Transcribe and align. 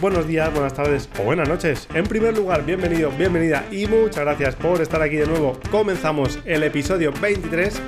Buenos 0.00 0.26
días, 0.26 0.52
buenas 0.52 0.74
tardes 0.74 1.08
o 1.20 1.22
buenas 1.22 1.48
noches. 1.48 1.86
En 1.94 2.02
primer 2.04 2.36
lugar, 2.36 2.66
bienvenido, 2.66 3.12
bienvenida 3.12 3.64
y 3.70 3.86
muchas 3.86 4.24
gracias 4.24 4.56
por 4.56 4.80
estar 4.80 5.00
aquí 5.00 5.14
de 5.14 5.26
nuevo. 5.26 5.56
Comenzamos 5.70 6.40
el 6.44 6.64
episodio 6.64 7.12
23 7.12 7.80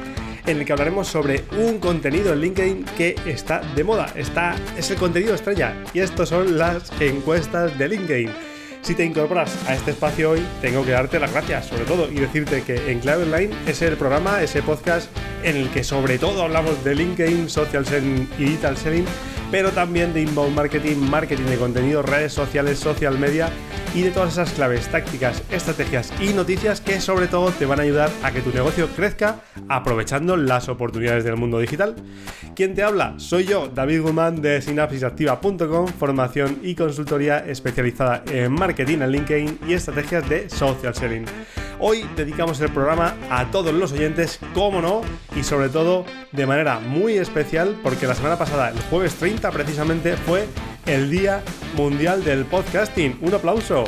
en 0.46 0.58
el 0.58 0.64
que 0.64 0.72
hablaremos 0.72 1.08
sobre 1.08 1.42
un 1.58 1.80
contenido 1.80 2.32
en 2.32 2.42
LinkedIn 2.42 2.84
que 2.96 3.16
está 3.26 3.60
de 3.74 3.82
moda. 3.82 4.06
Está, 4.14 4.54
es 4.78 4.88
el 4.92 4.98
contenido 4.98 5.34
estrella 5.34 5.74
y 5.92 5.98
estos 5.98 6.28
son 6.28 6.56
las 6.58 6.92
encuestas 7.00 7.76
de 7.76 7.88
LinkedIn. 7.88 8.30
Si 8.82 8.94
te 8.94 9.04
incorporas 9.04 9.52
a 9.66 9.74
este 9.74 9.90
espacio 9.90 10.30
hoy, 10.30 10.46
tengo 10.60 10.84
que 10.84 10.92
darte 10.92 11.18
las 11.18 11.32
gracias, 11.32 11.66
sobre 11.66 11.86
todo, 11.86 12.08
y 12.08 12.20
decirte 12.20 12.62
que 12.62 12.92
en 12.92 13.00
Clave 13.00 13.24
Online 13.24 13.52
es 13.66 13.82
el 13.82 13.96
programa, 13.96 14.42
ese 14.42 14.62
podcast 14.62 15.10
en 15.42 15.56
el 15.56 15.70
que 15.70 15.82
sobre 15.82 16.18
todo 16.18 16.44
hablamos 16.44 16.84
de 16.84 16.94
LinkedIn, 16.94 17.50
social 17.50 17.84
selling 17.84 18.28
y 18.38 18.44
digital 18.44 18.76
selling, 18.76 19.06
pero 19.54 19.70
también 19.70 20.12
de 20.12 20.20
inbound 20.20 20.56
marketing, 20.56 20.96
marketing 20.96 21.44
de 21.44 21.56
contenido, 21.56 22.02
redes 22.02 22.32
sociales, 22.32 22.76
social 22.76 23.16
media 23.20 23.50
y 23.94 24.02
de 24.02 24.10
todas 24.10 24.32
esas 24.32 24.50
claves, 24.50 24.88
tácticas, 24.88 25.44
estrategias 25.48 26.12
y 26.20 26.32
noticias 26.32 26.80
que 26.80 27.00
sobre 27.00 27.28
todo 27.28 27.52
te 27.52 27.64
van 27.64 27.78
a 27.78 27.84
ayudar 27.84 28.10
a 28.24 28.32
que 28.32 28.40
tu 28.40 28.50
negocio 28.50 28.88
crezca 28.96 29.42
aprovechando 29.68 30.36
las 30.36 30.68
oportunidades 30.68 31.22
del 31.22 31.36
mundo 31.36 31.60
digital. 31.60 31.94
¿Quién 32.56 32.74
te 32.74 32.82
habla? 32.82 33.14
Soy 33.18 33.44
yo, 33.44 33.68
David 33.68 34.02
Guzmán 34.02 34.42
de 34.42 34.60
sinapsisactiva.com, 34.60 35.86
formación 35.86 36.58
y 36.64 36.74
consultoría 36.74 37.38
especializada 37.38 38.24
en 38.32 38.52
marketing 38.52 39.02
en 39.02 39.12
LinkedIn 39.12 39.58
y 39.68 39.74
estrategias 39.74 40.28
de 40.28 40.50
social 40.50 40.96
selling. 40.96 41.26
Hoy 41.78 42.04
dedicamos 42.16 42.60
el 42.60 42.70
programa 42.70 43.14
a 43.30 43.50
todos 43.50 43.74
los 43.74 43.92
oyentes, 43.92 44.38
como 44.54 44.80
no, 44.80 45.02
y 45.36 45.42
sobre 45.42 45.68
todo 45.68 46.04
de 46.32 46.46
manera 46.46 46.78
muy 46.78 47.14
especial 47.18 47.78
porque 47.82 48.06
la 48.06 48.14
semana 48.14 48.38
pasada, 48.38 48.70
el 48.70 48.80
jueves 48.82 49.14
30 49.16 49.43
precisamente, 49.50 50.16
fue 50.16 50.46
el 50.86 51.10
Día 51.10 51.42
Mundial 51.76 52.24
del 52.24 52.44
Podcasting. 52.44 53.18
Un 53.20 53.34
aplauso. 53.34 53.84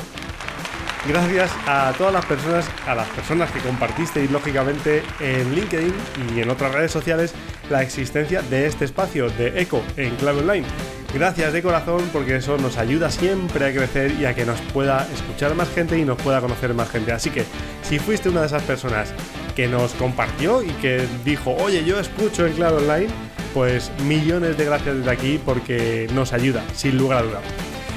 Gracias 1.08 1.50
a 1.66 1.92
todas 1.96 2.12
las 2.12 2.26
personas, 2.26 2.68
a 2.86 2.94
las 2.94 3.08
personas 3.08 3.50
que 3.52 3.60
compartisteis 3.60 4.30
lógicamente 4.30 5.02
en 5.20 5.54
LinkedIn 5.54 5.94
y 6.34 6.40
en 6.40 6.50
otras 6.50 6.72
redes 6.74 6.90
sociales 6.90 7.32
la 7.70 7.82
existencia 7.82 8.42
de 8.42 8.66
este 8.66 8.84
espacio 8.84 9.30
de 9.30 9.60
Eco 9.60 9.82
en 9.96 10.16
Clave 10.16 10.40
Online. 10.40 10.66
Gracias 11.14 11.52
de 11.52 11.62
corazón 11.62 12.02
porque 12.12 12.36
eso 12.36 12.58
nos 12.58 12.76
ayuda 12.76 13.10
siempre 13.10 13.66
a 13.66 13.72
crecer 13.72 14.12
y 14.20 14.24
a 14.24 14.34
que 14.34 14.44
nos 14.44 14.60
pueda 14.72 15.06
escuchar 15.14 15.54
más 15.54 15.68
gente 15.70 15.96
y 15.96 16.04
nos 16.04 16.20
pueda 16.20 16.40
conocer 16.40 16.74
más 16.74 16.90
gente. 16.90 17.12
Así 17.12 17.30
que 17.30 17.44
si 17.82 17.98
fuiste 18.00 18.28
una 18.28 18.40
de 18.40 18.48
esas 18.48 18.64
personas 18.64 19.14
que 19.54 19.68
nos 19.68 19.92
compartió 19.92 20.62
y 20.62 20.68
que 20.82 21.06
dijo, 21.24 21.56
oye, 21.60 21.84
yo 21.84 22.00
escucho 22.00 22.46
en 22.46 22.54
Clave 22.54 22.78
Online, 22.78 23.08
pues 23.56 23.90
millones 24.02 24.58
de 24.58 24.66
gracias 24.66 24.98
desde 24.98 25.10
aquí 25.10 25.40
porque 25.42 26.08
nos 26.12 26.34
ayuda, 26.34 26.62
sin 26.74 26.98
lugar 26.98 27.20
a 27.20 27.22
duda. 27.22 27.40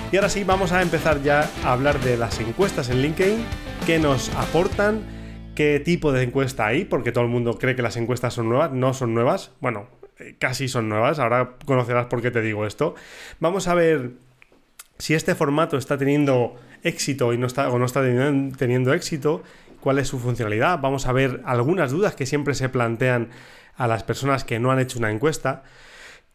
Y 0.10 0.16
ahora 0.16 0.30
sí, 0.30 0.46
vamos 0.46 0.72
a 0.72 0.82
empezar 0.82 1.22
ya 1.22 1.50
a 1.66 1.74
hablar 1.74 2.00
de 2.00 2.16
las 2.16 2.40
encuestas 2.40 2.90
en 2.90 3.02
LinkedIn, 3.02 3.44
qué 3.86 4.00
nos 4.00 4.34
aportan, 4.36 5.02
qué 5.56 5.82
tipo 5.82 6.14
de 6.14 6.24
encuesta 6.24 6.66
hay, 6.66 6.86
porque 6.86 7.12
todo 7.12 7.26
el 7.26 7.30
mundo 7.30 7.58
cree 7.58 7.76
que 7.76 7.82
las 7.82 7.98
encuestas 7.98 8.36
son 8.36 8.48
nuevas, 8.48 8.72
no 8.72 8.94
son 8.94 9.14
nuevas, 9.14 9.52
bueno, 9.60 9.90
eh, 10.20 10.36
casi 10.40 10.70
son 10.70 10.88
nuevas, 10.88 11.20
ahora 11.20 11.58
conocerás 11.66 12.06
por 12.06 12.22
qué 12.22 12.32
te 12.32 12.42
digo 12.42 12.66
esto. 12.66 12.96
Vamos 13.42 13.68
a 13.68 13.74
ver 13.74 14.12
si 14.98 15.14
este 15.14 15.36
formato 15.36 15.76
está 15.76 15.98
teniendo 15.98 16.56
éxito 16.84 17.34
y 17.34 17.38
no 17.38 17.48
está, 17.48 17.70
o 17.70 17.78
no 17.78 17.86
está 17.86 18.02
teniendo 18.02 18.94
éxito, 18.94 19.44
cuál 19.80 20.00
es 20.00 20.08
su 20.08 20.20
funcionalidad, 20.20 20.80
vamos 20.80 21.08
a 21.08 21.12
ver 21.12 21.42
algunas 21.46 21.92
dudas 21.92 22.16
que 22.16 22.26
siempre 22.26 22.54
se 22.54 22.70
plantean 22.70 23.30
a 23.76 23.88
las 23.88 24.04
personas 24.04 24.44
que 24.44 24.60
no 24.60 24.72
han 24.72 24.80
hecho 24.80 25.00
una 25.00 25.12
encuesta. 25.12 25.64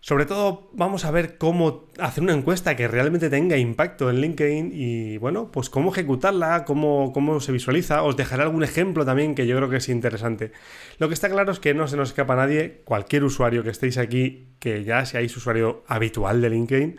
Sobre 0.00 0.26
todo 0.26 0.68
vamos 0.74 1.06
a 1.06 1.10
ver 1.10 1.38
cómo 1.38 1.88
hacer 1.98 2.22
una 2.22 2.34
encuesta 2.34 2.76
que 2.76 2.88
realmente 2.88 3.30
tenga 3.30 3.56
impacto 3.56 4.10
en 4.10 4.20
LinkedIn 4.20 4.70
y 4.74 5.16
bueno, 5.16 5.50
pues 5.50 5.70
cómo 5.70 5.92
ejecutarla, 5.92 6.66
cómo, 6.66 7.10
cómo, 7.14 7.40
se 7.40 7.52
visualiza. 7.52 8.02
Os 8.02 8.14
dejaré 8.14 8.42
algún 8.42 8.64
ejemplo 8.64 9.06
también 9.06 9.34
que 9.34 9.46
yo 9.46 9.56
creo 9.56 9.70
que 9.70 9.78
es 9.78 9.88
interesante. 9.88 10.52
Lo 10.98 11.08
que 11.08 11.14
está 11.14 11.30
claro 11.30 11.52
es 11.52 11.58
que 11.58 11.72
no 11.72 11.88
se 11.88 11.96
nos 11.96 12.10
escapa 12.10 12.34
a 12.34 12.36
nadie, 12.36 12.82
cualquier 12.84 13.24
usuario 13.24 13.62
que 13.62 13.70
estéis 13.70 13.96
aquí, 13.96 14.54
que 14.58 14.84
ya 14.84 15.06
seáis 15.06 15.34
usuario 15.38 15.84
habitual 15.86 16.42
de 16.42 16.50
LinkedIn, 16.50 16.98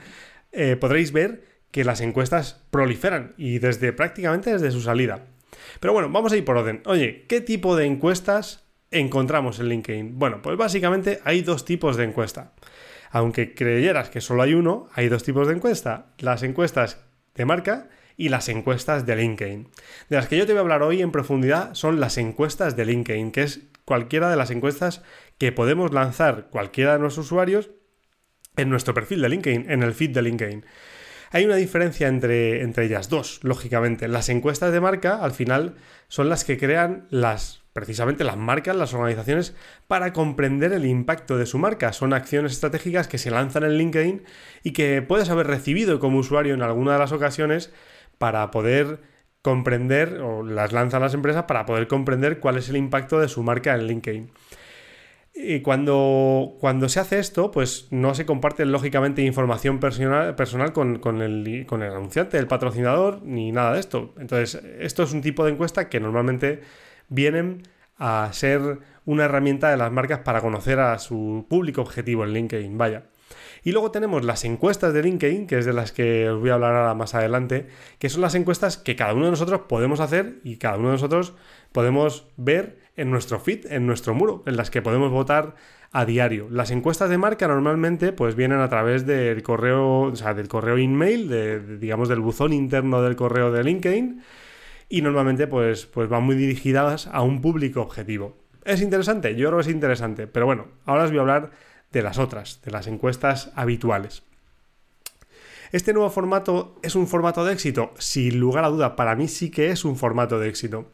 eh, 0.52 0.76
podréis 0.76 1.12
ver 1.12 1.44
que 1.70 1.84
las 1.84 2.02
encuestas 2.02 2.66
proliferan 2.72 3.36
y 3.38 3.60
desde 3.60 3.94
prácticamente 3.94 4.52
desde 4.52 4.72
su 4.72 4.82
salida. 4.82 5.28
Pero 5.80 5.94
bueno, 5.94 6.10
vamos 6.10 6.32
a 6.32 6.38
ir 6.38 6.46
por 6.46 6.58
orden. 6.58 6.82
Oye, 6.86 7.26
¿qué 7.28 7.42
tipo 7.42 7.76
de 7.76 7.86
encuestas 7.86 8.66
encontramos 8.92 9.60
en 9.60 9.70
LinkedIn? 9.70 10.18
Bueno, 10.20 10.42
pues 10.42 10.58
básicamente 10.58 11.20
hay 11.24 11.42
dos 11.42 11.66
tipos 11.66 11.98
de 11.98 12.06
encuesta. 12.06 12.54
Aunque 13.12 13.54
creyeras 13.54 14.10
que 14.10 14.22
solo 14.22 14.44
hay 14.44 14.54
uno, 14.54 14.90
hay 14.94 15.08
dos 15.08 15.24
tipos 15.24 15.48
de 15.48 15.54
encuesta. 15.54 16.14
Las 16.20 16.44
encuestas 16.44 17.06
de 17.36 17.46
marca 17.46 17.90
y 18.18 18.30
las 18.30 18.50
encuestas 18.50 19.06
de 19.06 19.16
LinkedIn. 19.16 19.68
De 20.10 20.16
las 20.16 20.28
que 20.28 20.38
yo 20.38 20.46
te 20.46 20.54
voy 20.54 20.60
a 20.60 20.62
hablar 20.62 20.84
hoy 20.84 21.02
en 21.02 21.12
profundidad 21.12 21.74
son 21.74 22.00
las 22.00 22.18
encuestas 22.18 22.76
de 22.76 22.86
LinkedIn, 22.86 23.32
que 23.32 23.44
es 23.44 23.62
cualquiera 23.84 24.30
de 24.30 24.36
las 24.36 24.52
encuestas 24.52 25.04
que 25.38 25.52
podemos 25.52 25.94
lanzar 25.94 26.48
cualquiera 26.50 26.94
de 26.94 27.00
nuestros 27.00 27.28
usuarios 27.28 27.72
en 28.58 28.70
nuestro 28.70 28.94
perfil 28.94 29.22
de 29.22 29.30
LinkedIn, 29.30 29.70
en 29.70 29.84
el 29.84 29.94
feed 29.94 30.12
de 30.12 30.22
LinkedIn. 30.22 30.66
Hay 31.36 31.44
una 31.44 31.58
diferencia 31.58 32.08
entre, 32.08 32.62
entre 32.62 32.86
ellas 32.86 33.10
dos, 33.10 33.42
lógicamente. 33.44 34.08
Las 34.08 34.30
encuestas 34.30 34.72
de 34.72 34.80
marca, 34.80 35.22
al 35.22 35.32
final, 35.32 35.76
son 36.08 36.30
las 36.30 36.46
que 36.46 36.58
crean 36.58 37.08
las 37.10 37.62
precisamente 37.74 38.24
las 38.24 38.38
marcas, 38.38 38.74
las 38.74 38.94
organizaciones, 38.94 39.54
para 39.86 40.14
comprender 40.14 40.72
el 40.72 40.86
impacto 40.86 41.38
de 41.38 41.46
su 41.46 41.58
marca. 41.58 41.92
Son 41.92 42.14
acciones 42.14 42.54
estratégicas 42.54 43.10
que 43.10 43.18
se 43.18 43.32
lanzan 43.32 43.66
en 43.66 43.78
LinkedIn 43.78 44.24
y 44.64 44.72
que 44.72 45.02
puedes 45.02 45.30
haber 45.30 45.48
recibido 45.48 46.00
como 46.00 46.20
usuario 46.20 46.54
en 46.54 46.62
alguna 46.62 46.94
de 46.94 47.00
las 47.00 47.12
ocasiones 47.12 47.74
para 48.18 48.50
poder 48.50 49.02
comprender, 49.42 50.22
o 50.22 50.42
las 50.42 50.72
lanzan 50.72 51.02
las 51.02 51.16
empresas 51.16 51.44
para 51.44 51.66
poder 51.66 51.90
comprender 51.90 52.40
cuál 52.40 52.56
es 52.56 52.70
el 52.70 52.78
impacto 52.78 53.20
de 53.20 53.28
su 53.28 53.44
marca 53.44 53.76
en 53.76 53.88
LinkedIn. 53.88 54.32
Y 55.38 55.60
cuando, 55.60 56.56
cuando 56.62 56.88
se 56.88 57.02
hace 57.02 57.20
esto, 57.20 57.52
pues 57.52 57.88
no 57.92 58.16
se 58.16 58.26
comparte 58.26 58.66
lógicamente 58.66 59.22
información 59.22 59.82
personal, 59.82 60.34
personal 60.36 60.72
con, 60.72 61.00
con, 61.00 61.22
el, 61.22 61.66
con 61.68 61.84
el 61.84 61.92
anunciante, 61.92 62.38
el 62.38 62.48
patrocinador, 62.48 63.22
ni 63.22 63.52
nada 63.52 63.74
de 63.74 63.82
esto. 63.82 64.14
Entonces, 64.18 64.64
esto 64.80 65.04
es 65.04 65.12
un 65.12 65.22
tipo 65.22 65.44
de 65.44 65.52
encuesta 65.52 65.90
que 65.90 66.00
normalmente 66.00 66.62
vienen 67.10 67.64
a 67.98 68.30
ser 68.32 68.80
una 69.06 69.26
herramienta 69.26 69.70
de 69.70 69.78
las 69.78 69.92
marcas 69.92 70.20
para 70.20 70.42
conocer 70.42 70.80
a 70.80 70.98
su 71.00 71.46
público 71.50 71.82
objetivo 71.82 72.24
en 72.24 72.32
LinkedIn, 72.34 72.78
vaya. 72.78 73.04
Y 73.64 73.72
luego 73.72 73.92
tenemos 73.92 74.24
las 74.24 74.46
encuestas 74.46 74.94
de 74.94 75.02
LinkedIn, 75.02 75.48
que 75.48 75.58
es 75.58 75.66
de 75.66 75.74
las 75.74 75.92
que 75.92 76.30
os 76.30 76.40
voy 76.40 76.52
a 76.52 76.54
hablar 76.54 76.76
ahora 76.76 76.94
más 76.94 77.16
adelante, 77.16 77.68
que 78.00 78.10
son 78.10 78.22
las 78.22 78.36
encuestas 78.36 78.78
que 78.78 78.96
cada 78.96 79.14
uno 79.14 79.26
de 79.26 79.32
nosotros 79.32 79.62
podemos 79.68 80.00
hacer 80.00 80.40
y 80.44 80.58
cada 80.58 80.78
uno 80.78 80.90
de 80.90 80.94
nosotros 80.94 81.34
podemos 81.72 82.28
ver 82.38 82.85
en 82.98 83.12
nuestro 83.12 83.40
feed, 83.40 83.72
en 83.72 83.86
nuestro 83.86 84.14
muro, 84.14 84.44
en 84.46 84.58
las 84.58 84.70
que 84.70 84.82
podemos 84.82 85.12
votar 85.12 85.56
a 85.92 86.06
diario. 86.06 86.48
Las 86.50 86.72
encuestas 86.72 87.10
de 87.10 87.18
marca 87.18 87.48
normalmente 87.48 88.12
pues 88.12 88.36
vienen 88.36 88.60
a 88.60 88.70
través 88.70 89.06
del 89.06 89.44
correo, 89.44 90.02
o 90.02 90.16
sea, 90.16 90.34
del 90.34 90.48
correo 90.48 90.78
email, 90.78 91.30
de, 91.30 91.78
digamos 91.78 92.10
del 92.10 92.20
buzón 92.20 92.54
interno 92.54 93.02
del 93.02 93.16
correo 93.16 93.52
de 93.52 93.64
LinkedIn 93.64 94.22
y 94.90 95.02
normalmente 95.02 95.48
pues, 95.48 95.86
pues 95.86 96.10
van 96.10 96.24
muy 96.24 96.36
dirigidas 96.36 97.08
a 97.08 97.22
un 97.22 97.42
público 97.42 97.82
objetivo. 97.82 98.38
¿Es 98.64 98.82
interesante? 98.82 99.36
Yo 99.36 99.48
creo 99.48 99.60
que 99.60 99.70
es 99.70 99.74
interesante, 99.74 100.28
pero 100.28 100.46
bueno, 100.46 100.68
ahora 100.86 101.04
os 101.04 101.12
voy 101.12 101.20
a 101.20 101.22
hablar 101.22 101.52
de 101.92 102.02
las 102.02 102.18
otras, 102.18 102.62
de 102.64 102.72
las 102.72 102.88
encuestas 102.88 103.52
habituales. 103.56 104.24
¿Este 105.72 105.94
nuevo 105.94 106.10
formato 106.10 106.76
es 106.84 106.96
un 106.96 107.08
formato 107.08 107.44
de 107.44 107.54
éxito? 107.54 107.94
Sin 107.98 108.40
lugar 108.40 108.66
a 108.66 108.70
duda, 108.70 108.96
para 108.96 109.16
mí 109.16 109.28
sí 109.28 109.50
que 109.50 109.70
es 109.70 109.86
un 109.86 109.98
formato 109.98 110.40
de 110.40 110.50
éxito. 110.50 110.90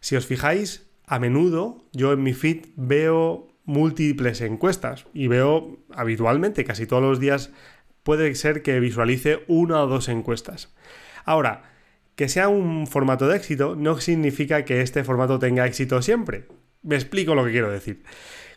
Si 0.00 0.16
os 0.16 0.26
fijáis, 0.26 0.85
a 1.06 1.18
menudo 1.18 1.84
yo 1.92 2.12
en 2.12 2.22
mi 2.22 2.34
feed 2.34 2.66
veo 2.76 3.48
múltiples 3.64 4.40
encuestas 4.40 5.06
y 5.12 5.28
veo 5.28 5.78
habitualmente, 5.92 6.64
casi 6.64 6.86
todos 6.86 7.02
los 7.02 7.20
días, 7.20 7.50
puede 8.02 8.34
ser 8.34 8.62
que 8.62 8.80
visualice 8.80 9.44
una 9.48 9.82
o 9.82 9.86
dos 9.86 10.08
encuestas. 10.08 10.74
Ahora, 11.24 11.62
que 12.14 12.28
sea 12.28 12.48
un 12.48 12.86
formato 12.86 13.28
de 13.28 13.36
éxito 13.36 13.76
no 13.76 13.98
significa 14.00 14.64
que 14.64 14.80
este 14.80 15.04
formato 15.04 15.38
tenga 15.38 15.66
éxito 15.66 16.00
siempre. 16.02 16.46
Me 16.82 16.94
explico 16.94 17.34
lo 17.34 17.44
que 17.44 17.50
quiero 17.50 17.70
decir. 17.70 18.02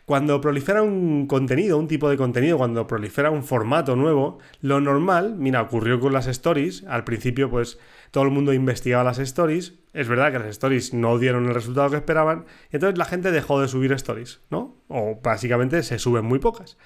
Cuando 0.06 0.40
prolifera 0.40 0.82
un 0.82 1.26
contenido, 1.26 1.78
un 1.78 1.86
tipo 1.86 2.08
de 2.08 2.16
contenido, 2.16 2.58
cuando 2.58 2.86
prolifera 2.86 3.30
un 3.30 3.44
formato 3.44 3.96
nuevo, 3.96 4.38
lo 4.60 4.80
normal, 4.80 5.36
mira, 5.36 5.62
ocurrió 5.62 6.00
con 6.00 6.12
las 6.12 6.26
stories, 6.26 6.84
al 6.88 7.04
principio 7.04 7.50
pues 7.50 7.78
todo 8.10 8.24
el 8.24 8.30
mundo 8.30 8.52
investigaba 8.52 9.04
las 9.04 9.18
stories, 9.18 9.74
es 9.92 10.08
verdad 10.08 10.32
que 10.32 10.38
las 10.38 10.48
stories 10.48 10.94
no 10.94 11.18
dieron 11.18 11.46
el 11.46 11.54
resultado 11.54 11.90
que 11.90 11.96
esperaban, 11.96 12.46
y 12.70 12.76
entonces 12.76 12.98
la 12.98 13.04
gente 13.04 13.30
dejó 13.30 13.60
de 13.60 13.68
subir 13.68 13.92
stories, 13.92 14.40
¿no? 14.50 14.76
O 14.88 15.20
básicamente 15.22 15.82
se 15.82 15.98
suben 15.98 16.24
muy 16.24 16.38
pocas. 16.38 16.76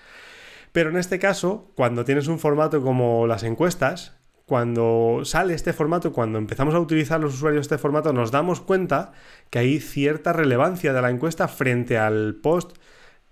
Pero 0.73 0.91
en 0.91 0.97
este 0.97 1.19
caso, 1.19 1.71
cuando 1.77 2.05
tienes 2.05 2.27
un 2.27 2.39
formato 2.39 2.83
como 2.83 3.27
las 3.27 3.43
encuestas, 3.45 4.17
cuando 4.47 5.21
sale 5.25 5.55
este 5.55 5.73
formato, 5.73 6.13
cuando 6.13 6.39
empezamos 6.39 6.75
a 6.75 6.81
utilizar 6.81 7.21
los 7.21 7.35
usuarios 7.35 7.63
este 7.63 7.79
formato, 7.79 8.13
nos 8.13 8.31
damos 8.31 8.61
cuenta 8.61 9.13
que 9.51 9.61
hay 9.61 9.81
cierta 9.81 10.33
relevancia 10.33 10.93
de 10.93 11.01
la 11.01 11.11
encuesta 11.11 11.49
frente 11.49 11.97
al 11.97 12.35
post, 12.43 12.77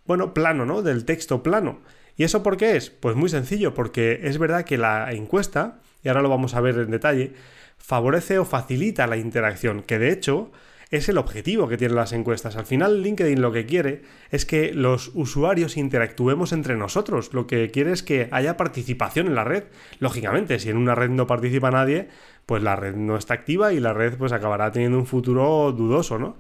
bueno, 0.07 0.33
plano, 0.33 0.65
¿no? 0.65 0.83
Del 0.83 1.05
texto 1.05 1.43
plano. 1.43 1.81
¿Y 2.17 2.25
eso 2.25 2.43
por 2.43 2.57
qué 2.57 2.77
es? 2.77 2.91
Pues 2.91 3.17
muy 3.17 3.29
sencillo, 3.29 3.75
porque 3.75 4.21
es 4.23 4.39
verdad 4.39 4.65
que 4.65 4.79
la 4.79 5.13
encuesta 5.13 5.81
y 6.03 6.09
ahora 6.09 6.23
lo 6.23 6.29
vamos 6.29 6.55
a 6.55 6.61
ver 6.61 6.77
en 6.79 6.91
detalle, 6.91 7.35
favorece 7.83 8.39
o 8.39 8.45
facilita 8.45 9.07
la 9.07 9.19
interacción, 9.19 9.83
que 9.83 9.99
de 9.99 10.13
hecho 10.13 10.53
es 10.91 11.09
el 11.09 11.19
objetivo 11.19 11.69
que 11.69 11.79
tienen 11.79 11.97
las 11.97 12.13
encuestas. 12.13 12.57
Al 12.57 12.67
final 12.67 13.03
LinkedIn 13.03 13.41
lo 13.41 13.51
que 13.51 13.65
quiere 13.65 14.03
es 14.31 14.45
que 14.45 14.75
los 14.75 15.11
usuarios 15.15 15.79
interactuemos 15.79 16.53
entre 16.53 16.77
nosotros. 16.77 17.33
Lo 17.33 17.47
que 17.47 17.71
quiere 17.71 17.93
es 17.93 18.03
que 18.03 18.29
haya 18.31 18.59
participación 18.59 19.27
en 19.27 19.35
la 19.35 19.45
red. 19.45 19.65
Lógicamente, 20.01 20.59
si 20.59 20.69
en 20.69 20.77
una 20.77 20.95
red 20.95 21.09
no 21.09 21.27
participa 21.27 21.71
nadie, 21.71 22.09
pues 22.45 22.63
la 22.63 22.77
red 22.77 22.95
no 22.95 23.17
está 23.17 23.33
activa 23.33 23.73
y 23.73 23.81
la 23.81 23.95
red 23.95 24.19
pues 24.19 24.33
acabará 24.33 24.71
teniendo 24.71 24.99
un 24.99 25.07
futuro 25.07 25.73
dudoso, 25.73 26.19
¿no? 26.19 26.37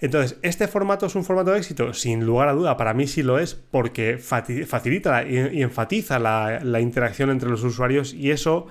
Entonces, 0.00 0.38
¿este 0.40 0.66
formato 0.66 1.06
es 1.06 1.14
un 1.14 1.24
formato 1.24 1.50
de 1.50 1.58
éxito? 1.58 1.92
Sin 1.92 2.24
lugar 2.24 2.48
a 2.48 2.54
duda, 2.54 2.78
para 2.78 2.94
mí 2.94 3.06
sí 3.06 3.22
lo 3.22 3.38
es 3.38 3.54
porque 3.54 4.16
facilita 4.16 5.26
y 5.26 5.62
enfatiza 5.62 6.18
la, 6.18 6.80
interacción 6.80 7.28
entre 7.28 7.50
los 7.50 7.62
usuarios 7.62 8.14
y 8.14 8.30
eso 8.30 8.66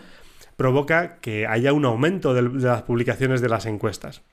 provoca 0.60 1.20
que 1.22 1.48
haya 1.48 1.72
un 1.72 1.86
aumento 1.86 2.34
de 2.34 2.42
las 2.42 2.82
publicaciones 2.82 3.40
de 3.40 3.48
las 3.48 3.66
encuestas. 3.66 4.24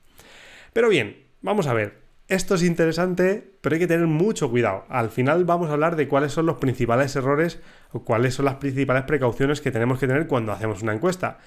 Pero 0.73 0.89
bien, 0.89 1.23
vamos 1.41 1.67
a 1.67 1.73
ver. 1.73 2.01
Esto 2.27 2.55
es 2.55 2.63
interesante, 2.63 3.53
pero 3.61 3.75
hay 3.75 3.79
que 3.79 3.87
tener 3.87 4.07
mucho 4.07 4.49
cuidado. 4.49 4.83
Al 4.89 5.09
final 5.09 5.45
vamos 5.45 5.69
a 5.69 5.73
hablar 5.73 5.95
de 5.95 6.09
cuáles 6.09 6.33
son 6.33 6.45
los 6.45 6.57
principales 6.57 7.15
errores 7.15 7.61
o 7.93 8.03
cuáles 8.03 8.33
son 8.33 8.43
las 8.43 8.55
principales 8.55 9.03
precauciones 9.03 9.61
que 9.61 9.71
tenemos 9.71 9.99
que 9.99 10.07
tener 10.07 10.27
cuando 10.27 10.51
hacemos 10.51 10.83
una 10.83 10.93
encuesta. 10.93 11.37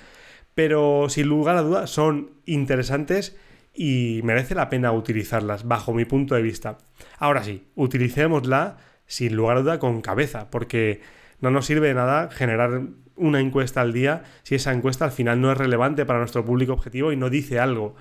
Pero 0.55 1.11
sin 1.11 1.29
lugar 1.29 1.59
a 1.59 1.62
dudas 1.62 1.91
son 1.91 2.31
interesantes 2.47 3.37
y 3.75 4.23
merece 4.25 4.55
la 4.55 4.71
pena 4.71 4.93
utilizarlas 4.93 5.69
bajo 5.69 5.93
mi 5.93 6.06
punto 6.06 6.35
de 6.35 6.41
vista. 6.41 6.79
Ahora 7.19 7.44
sí, 7.44 7.67
utilicémosla 7.75 8.79
sin 9.05 9.37
lugar 9.37 9.59
a 9.59 9.61
duda 9.61 9.79
con 9.79 10.00
cabeza, 10.00 10.49
porque 10.50 11.03
no 11.43 11.50
nos 11.50 11.67
sirve 11.67 11.88
de 11.88 11.94
nada 11.94 12.31
generar 12.31 12.81
una 13.20 13.40
encuesta 13.40 13.81
al 13.81 13.93
día 13.93 14.25
si 14.43 14.56
esa 14.56 14.72
encuesta 14.72 15.05
al 15.05 15.12
final 15.12 15.40
no 15.40 15.52
es 15.52 15.58
relevante 15.58 16.05
para 16.05 16.19
nuestro 16.19 16.44
público 16.44 16.72
objetivo 16.72 17.12
y 17.12 17.17
no 17.17 17.31
dice 17.31 17.61
algo. 17.61 17.94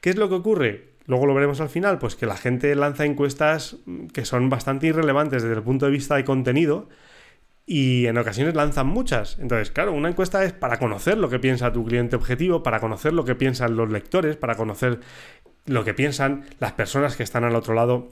¿Qué 0.00 0.10
es 0.10 0.16
lo 0.16 0.28
que 0.28 0.34
ocurre? 0.34 0.96
Luego 1.06 1.26
lo 1.26 1.34
veremos 1.34 1.60
al 1.60 1.68
final, 1.68 1.98
pues 1.98 2.16
que 2.16 2.26
la 2.26 2.36
gente 2.36 2.74
lanza 2.74 3.04
encuestas 3.04 3.76
que 4.12 4.24
son 4.24 4.50
bastante 4.50 4.88
irrelevantes 4.88 5.42
desde 5.42 5.56
el 5.56 5.62
punto 5.62 5.86
de 5.86 5.92
vista 5.92 6.16
de 6.16 6.24
contenido 6.24 6.88
y 7.64 8.06
en 8.06 8.18
ocasiones 8.18 8.54
lanzan 8.54 8.86
muchas. 8.88 9.38
Entonces, 9.40 9.70
claro, 9.70 9.92
una 9.92 10.08
encuesta 10.08 10.44
es 10.44 10.52
para 10.52 10.78
conocer 10.78 11.16
lo 11.18 11.28
que 11.28 11.38
piensa 11.38 11.72
tu 11.72 11.84
cliente 11.84 12.16
objetivo, 12.16 12.62
para 12.62 12.80
conocer 12.80 13.12
lo 13.12 13.24
que 13.24 13.34
piensan 13.34 13.76
los 13.76 13.90
lectores, 13.90 14.36
para 14.36 14.56
conocer 14.56 15.00
lo 15.66 15.84
que 15.84 15.94
piensan 15.94 16.44
las 16.60 16.72
personas 16.72 17.16
que 17.16 17.22
están 17.22 17.44
al 17.44 17.56
otro 17.56 17.74
lado 17.74 18.08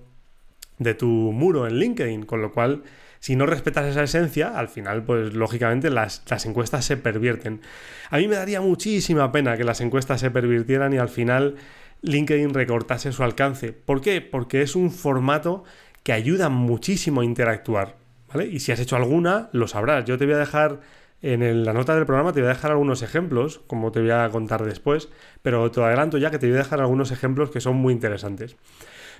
de 0.79 0.95
tu 0.95 1.07
muro 1.07 1.67
en 1.67 1.79
LinkedIn, 1.79 2.27
con 2.27 2.43
lo 2.43 2.53
cual 2.53 2.83
si 3.25 3.37
no 3.37 3.47
respetas 3.47 3.87
esa 3.87 4.03
esencia, 4.03 4.59
al 4.59 4.69
final, 4.69 5.03
pues 5.03 5.33
lógicamente 5.33 5.89
las, 5.89 6.23
encuestas 6.45 6.85
se 6.85 6.99
pervierten. 6.99 7.63
A 8.11 8.19
mí 8.19 8.29
me 8.29 8.35
daría 8.35 8.61
muchísima 8.61 9.33
pena 9.33 9.57
que 9.57 9.65
las 9.65 9.81
encuestas 9.81 10.21
se 10.21 10.31
pervirtieran 10.31 10.93
y 10.93 10.99
al 10.99 11.09
final 11.09 11.55
LinkedIn 12.03 12.53
recortase 12.53 13.13
su 13.13 13.23
alcance. 13.23 13.73
¿Por 13.73 14.03
qué? 14.03 14.21
Porque 14.21 14.61
es 14.61 14.77
un 14.77 14.91
formato 14.91 15.65
que 16.03 16.13
ayuda 16.13 16.51
muchísimo 16.51 17.23
a 17.23 17.25
interactuar. 17.25 17.97
¿vale? 18.29 18.45
Y 18.45 18.61
si 18.61 18.73
has 18.73 18.81
hecho 18.81 18.97
alguna, 18.97 19.49
lo 19.53 19.69
sabrás. 19.69 20.05
Yo 20.05 20.19
te 20.19 20.27
voy 20.27 20.35
a 20.35 20.39
dejar 20.39 20.81
en 21.23 21.65
la 21.65 21.73
nota 21.73 21.97
del 21.97 22.05
programa, 22.05 22.35
te 22.35 22.41
voy 22.41 22.51
a 22.51 22.53
dejar 22.53 22.73
algunos 22.73 23.01
ejemplos, 23.01 23.63
como 23.67 23.91
te 23.91 24.01
voy 24.01 24.11
a 24.11 24.29
contar 24.29 24.63
después, 24.67 25.09
pero 25.41 25.71
te 25.71 25.83
adelanto 25.83 26.19
ya 26.19 26.31
que 26.31 26.39
te 26.39 26.47
voy 26.47 26.57
a 26.57 26.59
dejar 26.59 26.83
algunos 26.83 27.11
ejemplos 27.11 27.49
que 27.49 27.63
son 27.63 27.77
muy 27.77 27.95
interesantes. 27.95 28.57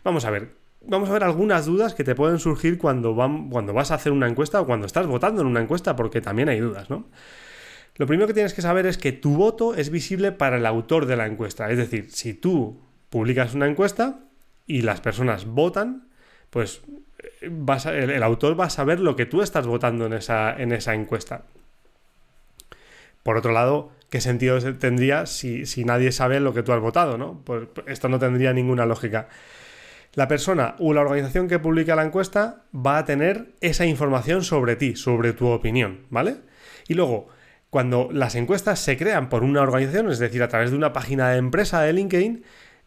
Vamos 0.05 0.27
a 0.27 0.31
ver, 0.31 0.51
vamos 0.87 1.09
a 1.11 1.13
ver 1.13 1.25
algunas 1.25 1.67
dudas 1.67 1.95
que 1.95 2.05
te 2.05 2.15
pueden 2.15 2.39
surgir 2.39 2.79
cuando, 2.79 3.15
cuando 3.15 3.73
vas 3.73 3.91
a 3.91 3.95
hacer 3.95 4.13
una 4.13 4.29
encuesta 4.29 4.61
o 4.61 4.67
cuando 4.67 4.87
estás 4.87 5.07
votando 5.07 5.43
en 5.43 5.49
una 5.49 5.61
encuesta, 5.61 5.97
porque 5.97 6.21
también 6.21 6.49
hay 6.49 6.61
dudas, 6.61 6.91
¿no? 6.91 7.07
Lo 7.97 8.07
primero 8.07 8.27
que 8.27 8.35
tienes 8.35 8.55
que 8.55 8.63
saber 8.63 8.87
es 8.87 8.99
que 8.99 9.13
tu 9.13 9.37
voto 9.37 9.75
es 9.75 9.91
visible 9.91 10.33
para 10.33 10.57
el 10.57 10.67
autor 10.67 11.07
de 11.07 11.17
la 11.17 11.27
encuesta. 11.27 11.71
Es 11.71 11.79
decir, 11.79 12.11
si 12.11 12.35
tú 12.35 12.81
publicas 13.09 13.55
una 13.55 13.69
encuesta 13.69 14.19
y 14.67 14.83
las 14.83 15.01
personas 15.01 15.47
votan, 15.47 16.09
pues 16.51 16.83
eh, 17.41 18.11
el, 18.15 18.23
autor 18.23 18.59
va 18.59 18.65
a 18.65 18.71
saber 18.71 18.99
lo 18.99 19.15
que 19.15 19.27
tú 19.27 19.43
estás 19.43 19.67
votando 19.67 20.07
en 20.07 20.15
esa, 20.15 20.61
en 20.61 20.73
esa 20.73 20.95
encuesta. 20.95 21.43
Por 23.23 23.37
otro 23.37 23.53
lado, 23.53 23.93
¿qué 24.11 24.21
sentido 24.21 24.59
tendría 24.75 25.27
si, 25.27 25.65
si, 25.65 25.85
nadie 25.85 26.11
sabe 26.11 26.41
lo 26.41 26.53
que 26.53 26.65
tú 26.65 26.73
has 26.73 26.81
votado? 26.81 27.17
¿no? 27.17 27.43
Pues 27.45 27.69
esto 27.87 28.09
no 28.09 28.19
tendría 28.19 28.53
ninguna 28.53 28.87
lógica. 28.87 29.29
La 30.15 30.29
persona 30.29 30.77
o 30.79 30.93
la 30.93 31.01
organización 31.01 31.49
que 31.49 31.59
publica 31.59 31.97
la 31.97 32.05
encuesta 32.05 32.65
va 32.75 32.99
a 32.99 33.05
tener 33.05 33.55
esa 33.61 33.85
información 33.87 34.45
sobre 34.45 34.77
ti, 34.77 34.97
sobre 34.97 35.33
tu 35.33 35.49
opinión, 35.49 36.07
¿vale? 36.11 36.37
Y 36.87 36.95
luego, 36.95 37.29
cuando 37.71 38.09
las 38.13 38.37
encuestas 38.37 38.79
se 38.79 38.97
crean 38.97 39.29
por 39.29 39.43
una 39.43 39.63
organización, 39.63 40.11
es 40.11 40.21
decir, 40.21 40.43
a 40.43 40.49
través 40.49 40.71
de 40.71 40.77
una 40.77 40.93
página 40.93 41.31
de 41.31 41.39
empresa 41.39 41.83
de 41.83 41.93
LinkedIn, 41.93 42.45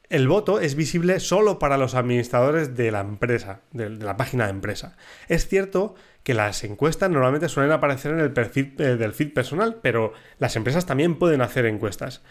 el 0.09 0.29
voto 0.29 0.62
es 0.62 0.75
visible 0.75 1.19
solo 1.19 1.59
para 1.59 1.77
los 1.77 1.94
administradores 1.94 2.77
de 2.77 2.91
la 2.91 3.01
empresa, 3.01 3.59
de, 3.74 3.89
la 3.89 4.15
página 4.15 4.45
de 4.45 4.51
empresa. 4.51 4.95
Es 5.27 5.50
cierto 5.50 5.95
que 6.24 6.33
las 6.33 6.63
encuestas 6.63 7.09
normalmente 7.09 7.50
suelen 7.50 7.74
aparecer 7.74 8.13
en 8.13 8.19
el 8.21 8.31
perfil 8.31 8.74
eh, 8.77 8.95
del 8.95 9.13
feed 9.13 9.33
personal, 9.33 9.79
pero 9.81 10.13
las 10.39 10.56
empresas 10.56 10.85
también 10.85 11.15
pueden 11.15 11.41
hacer 11.41 11.65
encuestas. 11.65 12.21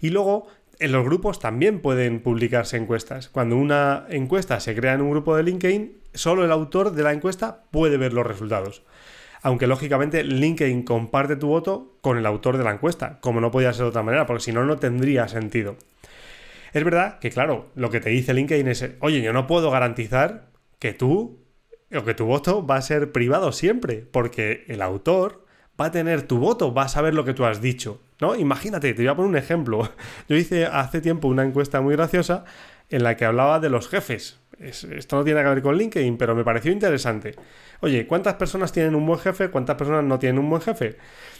Y 0.00 0.10
luego 0.10 0.46
en 0.78 0.92
los 0.92 1.04
grupos 1.04 1.38
también 1.38 1.80
pueden 1.80 2.20
publicarse 2.20 2.76
encuestas. 2.76 3.28
Cuando 3.28 3.56
una 3.56 4.06
encuesta 4.08 4.60
se 4.60 4.74
crea 4.74 4.94
en 4.94 5.00
un 5.00 5.10
grupo 5.10 5.36
de 5.36 5.42
LinkedIn, 5.42 5.96
solo 6.14 6.44
el 6.44 6.52
autor 6.52 6.92
de 6.92 7.02
la 7.02 7.12
encuesta 7.12 7.64
puede 7.70 7.96
ver 7.96 8.12
los 8.12 8.26
resultados. 8.26 8.82
Aunque 9.42 9.66
lógicamente 9.66 10.24
LinkedIn 10.24 10.82
comparte 10.82 11.36
tu 11.36 11.48
voto 11.48 11.96
con 12.00 12.18
el 12.18 12.26
autor 12.26 12.58
de 12.58 12.64
la 12.64 12.72
encuesta, 12.72 13.18
como 13.20 13.40
no 13.40 13.50
podía 13.50 13.72
ser 13.72 13.84
de 13.84 13.90
otra 13.90 14.02
manera, 14.02 14.26
porque 14.26 14.42
si 14.42 14.52
no, 14.52 14.64
no 14.64 14.76
tendría 14.78 15.28
sentido. 15.28 15.76
Es 16.72 16.84
verdad 16.84 17.18
que, 17.20 17.30
claro, 17.30 17.68
lo 17.74 17.90
que 17.90 18.00
te 18.00 18.10
dice 18.10 18.34
LinkedIn 18.34 18.68
es, 18.68 18.90
oye, 19.00 19.22
yo 19.22 19.32
no 19.32 19.46
puedo 19.46 19.70
garantizar 19.70 20.48
que 20.78 20.92
tú 20.92 21.38
o 21.94 22.04
que 22.04 22.14
tu 22.14 22.26
voto 22.26 22.66
va 22.66 22.76
a 22.76 22.82
ser 22.82 23.12
privado 23.12 23.52
siempre, 23.52 24.04
porque 24.10 24.64
el 24.68 24.82
autor 24.82 25.44
va 25.80 25.86
a 25.86 25.92
tener 25.92 26.22
tu 26.22 26.38
voto, 26.38 26.74
va 26.74 26.82
a 26.82 26.88
saber 26.88 27.14
lo 27.14 27.24
que 27.24 27.34
tú 27.34 27.44
has 27.44 27.60
dicho. 27.60 28.00
¿No? 28.20 28.36
Imagínate, 28.36 28.94
te 28.94 29.02
voy 29.02 29.08
a 29.08 29.14
poner 29.14 29.30
un 29.30 29.36
ejemplo. 29.36 29.90
Yo 30.28 30.36
hice 30.36 30.66
hace 30.66 31.00
tiempo 31.00 31.28
una 31.28 31.44
encuesta 31.44 31.80
muy 31.80 31.94
graciosa 31.96 32.44
en 32.90 33.02
la 33.02 33.16
que 33.16 33.24
hablaba 33.24 33.60
de 33.60 33.70
los 33.70 33.88
jefes. 33.88 34.38
esto 34.60 35.16
no 35.16 35.24
tiene 35.24 35.42
que 35.42 35.48
ver 35.48 35.62
con 35.62 35.76
LinkedIn, 35.76 36.16
pero 36.16 36.34
me 36.34 36.44
pareció 36.44 36.72
interesante. 36.72 37.34
Oye, 37.80 38.06
¿cuántas 38.06 38.34
personas 38.34 38.72
tienen 38.72 38.94
un 38.94 39.06
buen 39.06 39.18
jefe? 39.18 39.50
¿Cuántas 39.50 39.76
personas 39.76 40.04
no 40.04 40.18
tienen 40.18 40.38
un 40.38 40.48
buen 40.48 40.62
jefe? 40.62 40.96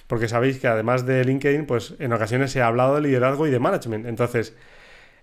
Porque 0.07 0.29
sabéis 0.29 0.59
que 0.59 0.67
además 0.69 1.07
de 1.07 1.25
LinkedIn, 1.25 1.67
pues 1.67 1.95
en 1.99 2.13
ocasiones 2.13 2.51
se 2.51 2.61
ha 2.61 2.67
hablado 2.67 2.97
de 2.97 3.03
liderazgo 3.03 3.47
y 3.47 3.51
de 3.51 3.59
management. 3.59 4.07
Entonces, 4.07 4.55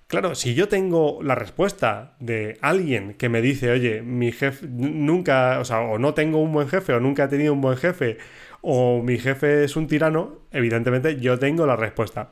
claro, 0.07 0.36
si 0.36 0.55
yo 0.55 0.67
tengo 0.67 1.19
la 1.22 1.36
respuesta 1.36 2.15
de 2.19 2.57
alguien 2.62 3.13
que 3.13 3.29
me 3.29 3.41
dice, 3.41 3.72
oye, 3.72 4.01
mi 4.01 4.31
jefe 4.31 4.67
nunca, 4.67 5.60
o 5.60 5.65
sea, 5.65 5.81
o 5.81 6.00
no 6.00 6.13
tengo 6.13 6.39
un 6.39 6.51
buen 6.51 6.67
jefe, 6.67 6.93
o 6.93 7.00
nunca 7.00 7.25
he 7.25 7.27
tenido 7.27 7.53
un 7.53 7.62
buen 7.62 7.77
jefe, 7.77 8.17
o 8.63 9.03
mi 9.03 9.20
jefe 9.20 9.65
es 9.65 9.75
un 9.75 9.88
tirano, 9.88 10.39
evidentemente 10.51 11.20
yo 11.20 11.38
tengo 11.38 11.67
la 11.67 11.75
respuesta. 11.75 12.32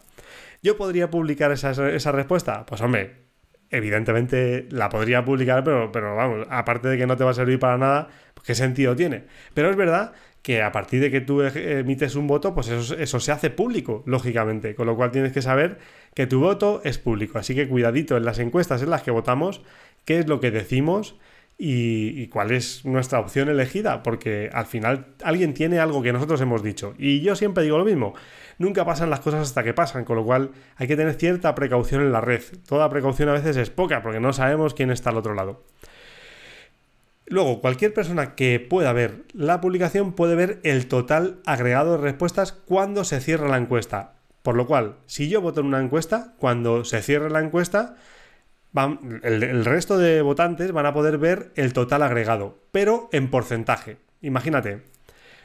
¿Yo 0.64 0.78
podría 0.78 1.12
publicar 1.12 1.52
esa, 1.52 1.74
respuesta? 2.14 2.66
Pues 2.66 2.80
hombre, 2.82 3.26
evidentemente 3.70 4.66
la 4.72 4.88
podría 4.88 5.26
publicar, 5.26 5.64
pero, 5.66 5.92
pero 5.92 6.16
vamos, 6.16 6.48
aparte 6.50 6.88
de 6.88 6.98
que 6.98 7.06
no 7.06 7.18
te 7.18 7.26
va 7.26 7.32
a 7.32 7.34
servir 7.34 7.60
para 7.60 7.78
nada, 7.78 8.08
¿qué 8.46 8.56
sentido 8.56 8.96
tiene? 8.96 9.26
Pero 9.54 9.70
es 9.70 9.76
verdad 9.76 10.14
que 10.42 10.62
a 10.62 10.72
partir 10.72 11.02
de 11.02 11.12
que 11.12 11.20
tú 11.20 11.42
emites 11.42 12.16
un 12.16 12.28
voto, 12.28 12.56
pues 12.56 12.70
eso, 12.70 12.96
eso, 12.96 13.20
se 13.20 13.34
hace 13.34 13.50
público, 13.50 14.02
lógicamente, 14.06 14.74
con 14.74 14.88
lo 14.88 14.96
cual 14.96 15.12
tienes 15.12 15.34
que 15.34 15.42
saber 15.42 15.80
que 16.14 16.28
tu 16.28 16.40
voto 16.40 16.82
es 16.86 16.98
público. 16.98 17.40
Así 17.40 17.56
que 17.56 17.68
cuidadito 17.68 18.16
en 18.16 18.24
las 18.24 18.40
encuestas 18.40 18.82
en 18.82 18.90
las 18.90 19.04
que 19.04 19.12
votamos, 19.12 19.62
qué 20.06 20.20
es 20.20 20.28
lo 20.28 20.40
que 20.40 20.50
decimos 20.50 21.20
y, 21.64 22.26
cuál 22.28 22.50
es 22.50 22.86
nuestra 22.86 23.20
opción 23.20 23.48
elegida, 23.48 24.02
porque 24.02 24.50
al 24.52 24.66
final 24.66 25.06
alguien 25.24 25.54
tiene 25.54 25.78
algo 25.78 26.02
que 26.02 26.12
nosotros 26.12 26.42
hemos 26.42 26.64
dicho. 26.64 26.96
Y 26.98 27.22
yo 27.22 27.36
siempre 27.36 27.64
digo 27.64 27.78
lo 27.78 27.86
mismo, 27.86 28.16
nunca 28.58 28.84
pasan 28.84 29.12
las 29.12 29.20
cosas 29.20 29.42
hasta 29.42 29.64
que 29.64 29.76
pasan, 29.76 30.04
con 30.04 30.16
lo 30.16 30.26
cual 30.26 30.50
hay 30.78 30.88
que 30.88 30.96
tener 30.96 31.14
cierta 31.14 31.54
precaución 31.54 32.02
en 32.02 32.12
la 32.12 32.20
red. 32.20 32.42
Toda 32.68 32.90
precaución 32.90 33.30
a 33.30 33.34
veces 33.34 33.58
es 33.58 33.70
poca, 33.70 34.02
porque 34.02 34.20
no 34.20 34.34
sabemos 34.34 34.74
quién 34.74 34.90
está 34.90 35.12
al 35.12 35.18
otro 35.18 35.36
lado. 35.36 35.64
Luego, 37.28 37.62
cualquier 37.62 37.94
persona 37.94 38.34
que 38.34 38.60
pueda 38.60 38.92
ver 38.92 39.26
la 39.32 39.62
publicación 39.62 40.14
puede 40.14 40.34
ver 40.34 40.60
el 40.64 40.88
total 40.88 41.42
agregado 41.46 41.92
de 41.92 42.00
respuestas 42.00 42.54
cuando 42.54 43.04
se 43.04 43.22
cierra 43.22 43.48
la 43.48 43.58
encuesta. 43.58 44.16
Por 44.42 44.56
lo 44.56 44.66
cual, 44.66 44.96
si 45.06 45.30
yo 45.30 45.42
voto 45.42 45.60
en 45.60 45.68
una 45.68 45.80
encuesta, 45.80 46.34
cuando 46.40 46.86
se 46.86 47.04
cierre 47.04 47.30
la 47.30 47.40
encuesta, 47.40 47.98
el, 48.74 49.66
resto 49.66 49.98
de 49.98 50.22
votantes 50.22 50.72
van 50.72 50.86
a 50.86 50.94
poder 50.94 51.18
ver 51.18 51.52
el 51.56 51.74
total 51.74 52.04
agregado, 52.04 52.58
pero 52.72 53.10
en 53.12 53.30
porcentaje. 53.30 53.98
Imagínate, 54.22 54.82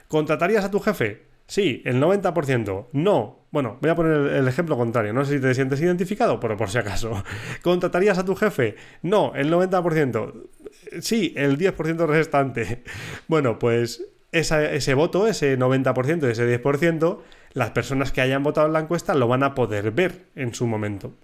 ¿contratarías 0.08 0.64
a 0.64 0.70
tu 0.70 0.80
jefe? 0.80 1.22
Sí, 1.46 1.82
el 1.84 2.00
90%. 2.00 2.86
No. 2.92 3.38
Bueno, 3.50 3.78
voy 3.80 3.90
a 3.90 3.94
poner 3.94 4.32
el 4.32 4.48
ejemplo 4.48 4.76
contrario. 4.76 5.12
No 5.12 5.24
sé 5.24 5.36
si 5.36 5.40
te 5.40 5.54
sientes 5.54 5.80
identificado, 5.80 6.40
pero 6.40 6.56
por 6.56 6.68
si 6.68 6.78
acaso. 6.78 7.22
¿Contratarías 7.62 8.18
a 8.18 8.24
tu 8.24 8.34
jefe? 8.34 8.76
No, 9.02 9.32
el 9.34 9.52
90%. 9.52 10.32
Sí, 11.00 11.32
el 11.36 11.58
10% 11.58 12.06
restante. 12.06 12.82
Bueno, 13.28 13.58
pues 13.58 14.04
ese 14.32 14.94
voto, 14.94 15.26
ese 15.26 15.58
90%, 15.58 16.24
ese 16.28 16.62
10%, 16.62 17.18
las 17.54 17.70
personas 17.70 18.12
que 18.12 18.20
hayan 18.20 18.42
votado 18.42 18.66
en 18.66 18.72
la 18.74 18.80
encuesta 18.80 19.14
lo 19.14 19.28
van 19.28 19.42
a 19.42 19.54
poder 19.54 19.90
ver 19.92 20.26
en 20.34 20.52
su 20.54 20.66
momento. 20.66 21.14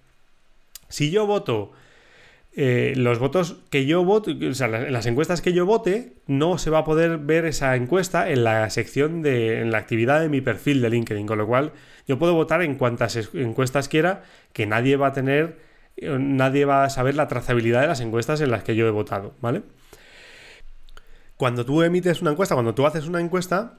Si 0.89 1.11
yo 1.11 1.27
voto 1.27 1.73
eh, 2.55 2.93
los 2.97 3.19
votos 3.19 3.57
que 3.71 3.87
yo 3.87 4.05
vote, 4.05 4.49
o 4.49 4.55
sea, 4.55 4.69
las 4.69 5.07
encuestas 5.07 5.41
que 5.41 5.55
yo 5.55 5.65
vote, 5.65 6.17
no 6.27 6.59
se 6.59 6.69
va 6.69 6.79
a 6.79 6.85
poder 6.85 7.17
ver 7.17 7.47
esa 7.47 7.75
encuesta 7.77 8.31
en 8.31 8.45
la 8.45 8.69
sección 8.69 9.23
de, 9.23 9.61
en 9.61 9.71
la 9.71 9.79
actividad 9.79 10.21
de 10.21 10.29
mi 10.29 10.43
perfil 10.43 10.83
de 10.83 10.91
LinkedIn, 10.91 11.27
con 11.27 11.39
lo 11.39 11.47
cual 11.47 11.73
yo 12.07 12.19
puedo 12.19 12.35
votar 12.35 12.61
en 12.63 12.75
cuantas 12.75 13.31
encuestas 13.33 13.89
quiera, 13.89 14.25
que 14.53 14.67
nadie 14.67 14.97
va 14.97 15.09
a 15.09 15.13
tener, 15.15 15.61
eh, 15.97 16.15
nadie 16.19 16.67
va 16.67 16.85
a 16.85 16.91
saber 16.91 17.15
la 17.15 17.27
trazabilidad 17.27 17.81
de 17.81 17.87
las 17.87 18.01
encuestas 18.01 18.43
en 18.43 18.51
las 18.51 18.65
que 18.65 18.77
yo 18.77 18.87
he 18.87 18.91
votado, 18.91 19.35
¿vale? 19.41 19.63
Cuando 21.39 21.65
tú 21.65 21.83
emites 21.83 22.21
una 22.21 22.33
encuesta, 22.33 22.55
cuando 22.55 22.75
tú 22.75 22.87
haces 22.87 23.07
una 23.09 23.21
encuesta, 23.21 23.79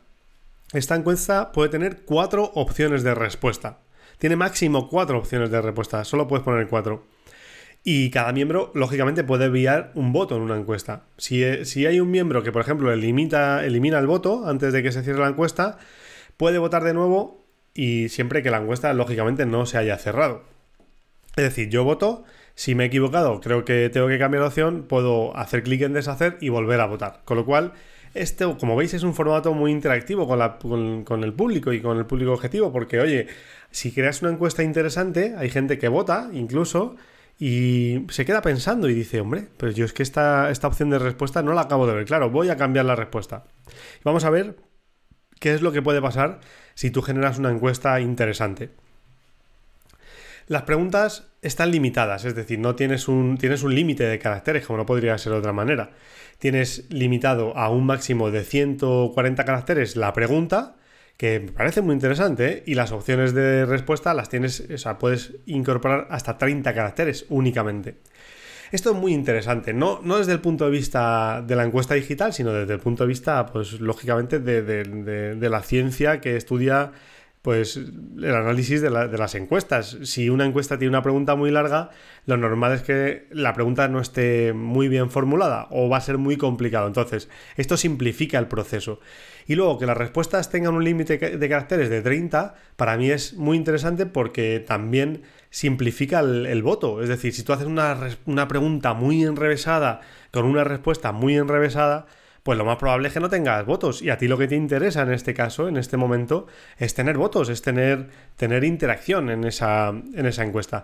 esta 0.74 0.96
encuesta 0.96 1.52
puede 1.52 1.70
tener 1.70 2.06
cuatro 2.06 2.52
opciones 2.56 3.04
de 3.04 3.14
respuesta. 3.14 3.82
Tiene 4.18 4.36
máximo 4.36 4.90
cuatro 4.90 5.20
opciones 5.20 5.52
de 5.52 5.62
respuesta, 5.62 6.04
solo 6.04 6.28
puedes 6.28 6.44
poner 6.44 6.68
cuatro. 6.68 7.06
Y 7.86 8.12
cada 8.12 8.32
miembro, 8.32 8.72
lógicamente, 8.74 9.26
puede 9.26 9.46
enviar 9.46 9.92
un 9.94 10.14
voto 10.14 10.38
en 10.38 10.42
una 10.42 10.58
encuesta. 10.58 11.04
Si, 11.18 11.44
eh, 11.44 11.66
si 11.66 11.86
hay 11.86 12.00
un 12.00 12.10
miembro 12.12 12.42
que, 12.42 12.52
por 12.54 12.62
ejemplo, 12.62 12.94
elimina, 12.94 13.62
el 13.66 14.08
voto 14.08 14.48
antes 14.48 14.72
de 14.72 14.82
que 14.82 14.92
se 14.94 15.04
cierre 15.04 15.20
la 15.20 15.28
encuesta, 15.28 15.78
puede 16.38 16.60
votar 16.60 16.84
de 16.84 16.94
nuevo 16.94 17.46
y 17.74 18.08
siempre 18.10 18.42
que 18.42 18.52
la 18.52 18.60
encuesta, 18.60 18.94
lógicamente, 18.94 19.46
no 19.46 19.66
se 19.66 19.78
haya 19.78 19.98
cerrado. 19.98 20.44
Es 21.36 21.44
decir, 21.44 21.70
yo 21.70 21.84
voto, 21.84 22.24
si 22.56 22.74
me 22.76 22.86
he 22.86 22.88
equivocado, 22.88 23.42
creo 23.42 23.66
que 23.66 23.90
tengo 23.90 24.08
que 24.08 24.20
cambiar 24.20 24.44
opción, 24.44 24.84
puedo 24.88 25.36
hacer 25.36 25.64
clic 25.64 25.82
en 25.82 25.94
deshacer 25.94 26.38
y 26.40 26.50
volver 26.50 26.80
a 26.80 26.86
votar. 26.86 27.22
Con 27.26 27.38
lo 27.38 27.46
cual, 27.46 27.74
este, 28.14 28.46
como 28.58 28.76
veis, 28.76 28.94
es 28.94 29.04
un 29.04 29.14
formato 29.14 29.54
muy 29.54 29.72
interactivo 29.72 30.28
con, 30.28 30.40
la, 30.40 30.58
con, 30.60 31.24
el 31.24 31.34
público 31.34 31.74
y 31.74 31.82
con 31.82 31.98
el 31.98 32.06
público 32.06 32.32
objetivo, 32.32 32.72
porque, 32.72 33.00
oye, 33.00 33.28
si 33.72 33.92
creas 33.92 34.22
una 34.22 34.32
encuesta 34.32 34.64
interesante, 34.64 35.34
hay 35.38 35.50
gente 35.50 35.80
que 35.80 35.88
vota, 35.88 36.30
incluso, 36.32 36.96
y 37.46 38.06
se 38.08 38.24
queda 38.24 38.42
pensando 38.42 38.88
y 38.88 38.94
dice, 38.94 39.20
hombre, 39.20 39.50
pero 39.58 39.74
yo 39.74 39.84
es 39.84 39.92
que 39.92 40.02
esta, 40.02 40.50
esta 40.50 40.66
opción 40.66 40.90
de 40.90 40.98
respuesta 40.98 41.44
no 41.44 41.52
la 41.52 41.64
acabo 41.64 41.86
de 41.86 41.94
ver. 41.94 42.06
Claro, 42.06 42.30
voy 42.30 42.48
a 42.48 42.56
cambiar 42.56 42.86
la 42.86 42.96
respuesta. 42.96 43.44
Vamos 44.06 44.24
a 44.24 44.30
ver 44.30 44.56
qué 45.42 45.54
es 45.54 45.62
lo 45.62 45.74
que 45.74 45.82
puede 45.82 46.02
pasar 46.02 46.40
si 46.74 46.90
tú 46.90 47.02
generas 47.02 47.40
una 47.40 47.52
encuesta 47.52 48.00
interesante. 48.00 48.70
Las 50.48 50.62
preguntas 50.62 51.34
están 51.42 51.72
limitadas, 51.72 52.24
es 52.24 52.34
decir, 52.34 52.60
no 52.60 52.78
tienes 52.78 53.10
un, 53.10 53.38
tienes 53.38 53.62
un 53.64 53.76
límite 53.76 54.06
de 54.06 54.20
caracteres, 54.20 54.66
como 54.66 54.78
no 54.78 54.86
podría 54.86 55.18
ser 55.18 55.34
de 55.34 55.40
otra 55.40 55.52
manera. 55.52 55.92
Tienes 56.40 56.86
limitado 56.92 57.58
a 57.58 57.68
un 57.68 57.86
máximo 57.86 58.32
de 58.32 58.46
140 58.46 59.44
caracteres 59.44 59.98
la 59.98 60.14
pregunta 60.14 60.78
que 61.18 61.40
me 61.40 61.52
parece 61.52 61.82
muy 61.82 61.94
interesante, 61.94 62.52
¿eh? 62.52 62.64
y 62.66 62.76
las 62.76 62.92
opciones 62.92 63.34
de 63.34 63.66
respuesta 63.66 64.14
las 64.14 64.30
tienes, 64.30 64.68
o 64.74 64.78
sea, 64.78 64.98
puedes 64.98 65.34
incorporar 65.46 66.08
hasta 66.10 66.38
30 66.38 66.74
caracteres 66.74 67.26
únicamente. 67.30 67.98
Esto 68.72 68.92
es 68.92 68.96
muy 68.96 69.14
interesante, 69.14 69.72
no, 69.74 70.02
no 70.04 70.18
desde 70.18 70.32
el 70.32 70.40
punto 70.40 70.66
de 70.66 70.72
vista 70.72 71.44
de 71.46 71.56
la 71.56 71.64
encuesta 71.64 71.94
digital, 71.94 72.34
sino 72.34 72.52
desde 72.52 72.74
el 72.74 72.80
punto 72.80 73.04
de 73.04 73.08
vista, 73.08 73.46
pues 73.46 73.80
lógicamente, 73.80 74.40
de 74.40 75.50
la 75.50 75.62
ciencia 75.62 76.20
que 76.20 76.36
estudia 76.36 76.92
pues 77.44 77.76
el 77.76 78.34
análisis 78.34 78.82
de, 78.82 78.90
las 78.90 79.36
encuestas. 79.36 79.98
Si 80.04 80.30
una 80.30 80.46
encuesta 80.46 80.80
tiene 80.80 80.92
una 80.92 81.04
pregunta 81.04 81.36
muy 81.36 81.52
larga, 81.52 81.90
lo 82.26 82.38
normal 82.38 82.72
es 82.72 82.84
que 82.84 83.28
la 83.32 83.54
pregunta 83.54 83.90
no 83.90 84.00
esté 84.00 84.54
muy 84.54 84.88
bien 84.88 85.12
formulada 85.12 85.68
o 85.70 85.90
va 85.90 85.98
a 85.98 86.02
ser 86.02 86.18
muy 86.18 86.38
complicado. 86.38 86.88
Entonces, 86.88 87.28
esto 87.58 87.76
simplifica 87.76 88.40
el 88.40 88.48
proceso. 88.48 89.02
Y 89.46 89.56
luego 89.56 89.78
que 89.78 89.86
las 89.86 89.98
respuestas 89.98 90.50
tengan 90.50 90.74
un 90.74 90.86
límite 90.86 91.18
de 91.18 91.50
caracteres 91.50 91.90
de 91.90 92.02
30, 92.02 92.56
para 92.78 92.96
mí 92.96 93.12
es 93.12 93.34
muy 93.34 93.58
interesante 93.58 94.06
porque 94.06 94.64
también 94.66 95.24
simplifica 95.50 96.22
el, 96.22 96.64
voto. 96.64 97.04
Es 97.04 97.10
decir, 97.10 97.34
si 97.34 97.44
tú 97.44 97.52
haces 97.52 97.68
una 97.68 98.48
pregunta 98.48 98.94
muy 98.94 99.22
enrevesada 99.22 100.00
con 100.32 100.46
una 100.46 100.64
respuesta 100.64 101.12
muy 101.12 101.36
enrevesada, 101.36 102.06
pues 102.44 102.58
lo 102.58 102.66
más 102.66 102.78
probable 102.78 103.08
es 103.08 103.14
que 103.14 103.22
no 103.22 103.30
tengas 103.30 103.66
votos. 103.66 104.02
Y 104.02 104.10
a 104.10 104.18
ti 104.18 104.28
lo 104.28 104.38
que 104.38 104.48
te 104.48 104.56
interesa 104.56 105.02
en 105.02 105.14
este 105.14 105.34
caso, 105.34 105.70
en 105.70 105.78
este 105.78 105.96
momento, 105.98 106.46
es 106.78 106.94
tener 106.94 107.18
votos, 107.18 107.50
es 107.50 107.62
tener, 107.62 108.10
tener 108.36 108.66
interacción 108.66 109.30
en 109.30 109.46
esa, 109.46 109.90
en 109.90 110.26
esa 110.26 110.44
encuesta. 110.44 110.84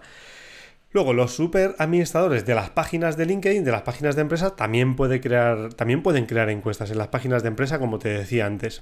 Luego, 0.92 1.14
los 1.14 1.36
super 1.36 1.76
administradores 1.78 2.46
de 2.46 2.56
las 2.56 2.72
páginas 2.72 3.16
de 3.16 3.26
LinkedIn, 3.28 3.64
de 3.64 3.72
las 3.72 3.84
páginas 3.84 4.16
de 4.16 4.22
empresa, 4.22 4.56
también, 4.56 4.96
puede 4.96 5.22
crear, 5.22 5.74
también 5.74 6.02
pueden 6.02 6.26
crear 6.26 6.50
encuestas 6.50 6.90
en 6.90 6.98
las 6.98 7.10
páginas 7.10 7.44
de 7.44 7.50
empresa, 7.50 7.78
como 7.78 8.00
te 8.00 8.10
decía 8.10 8.48
antes. 8.48 8.82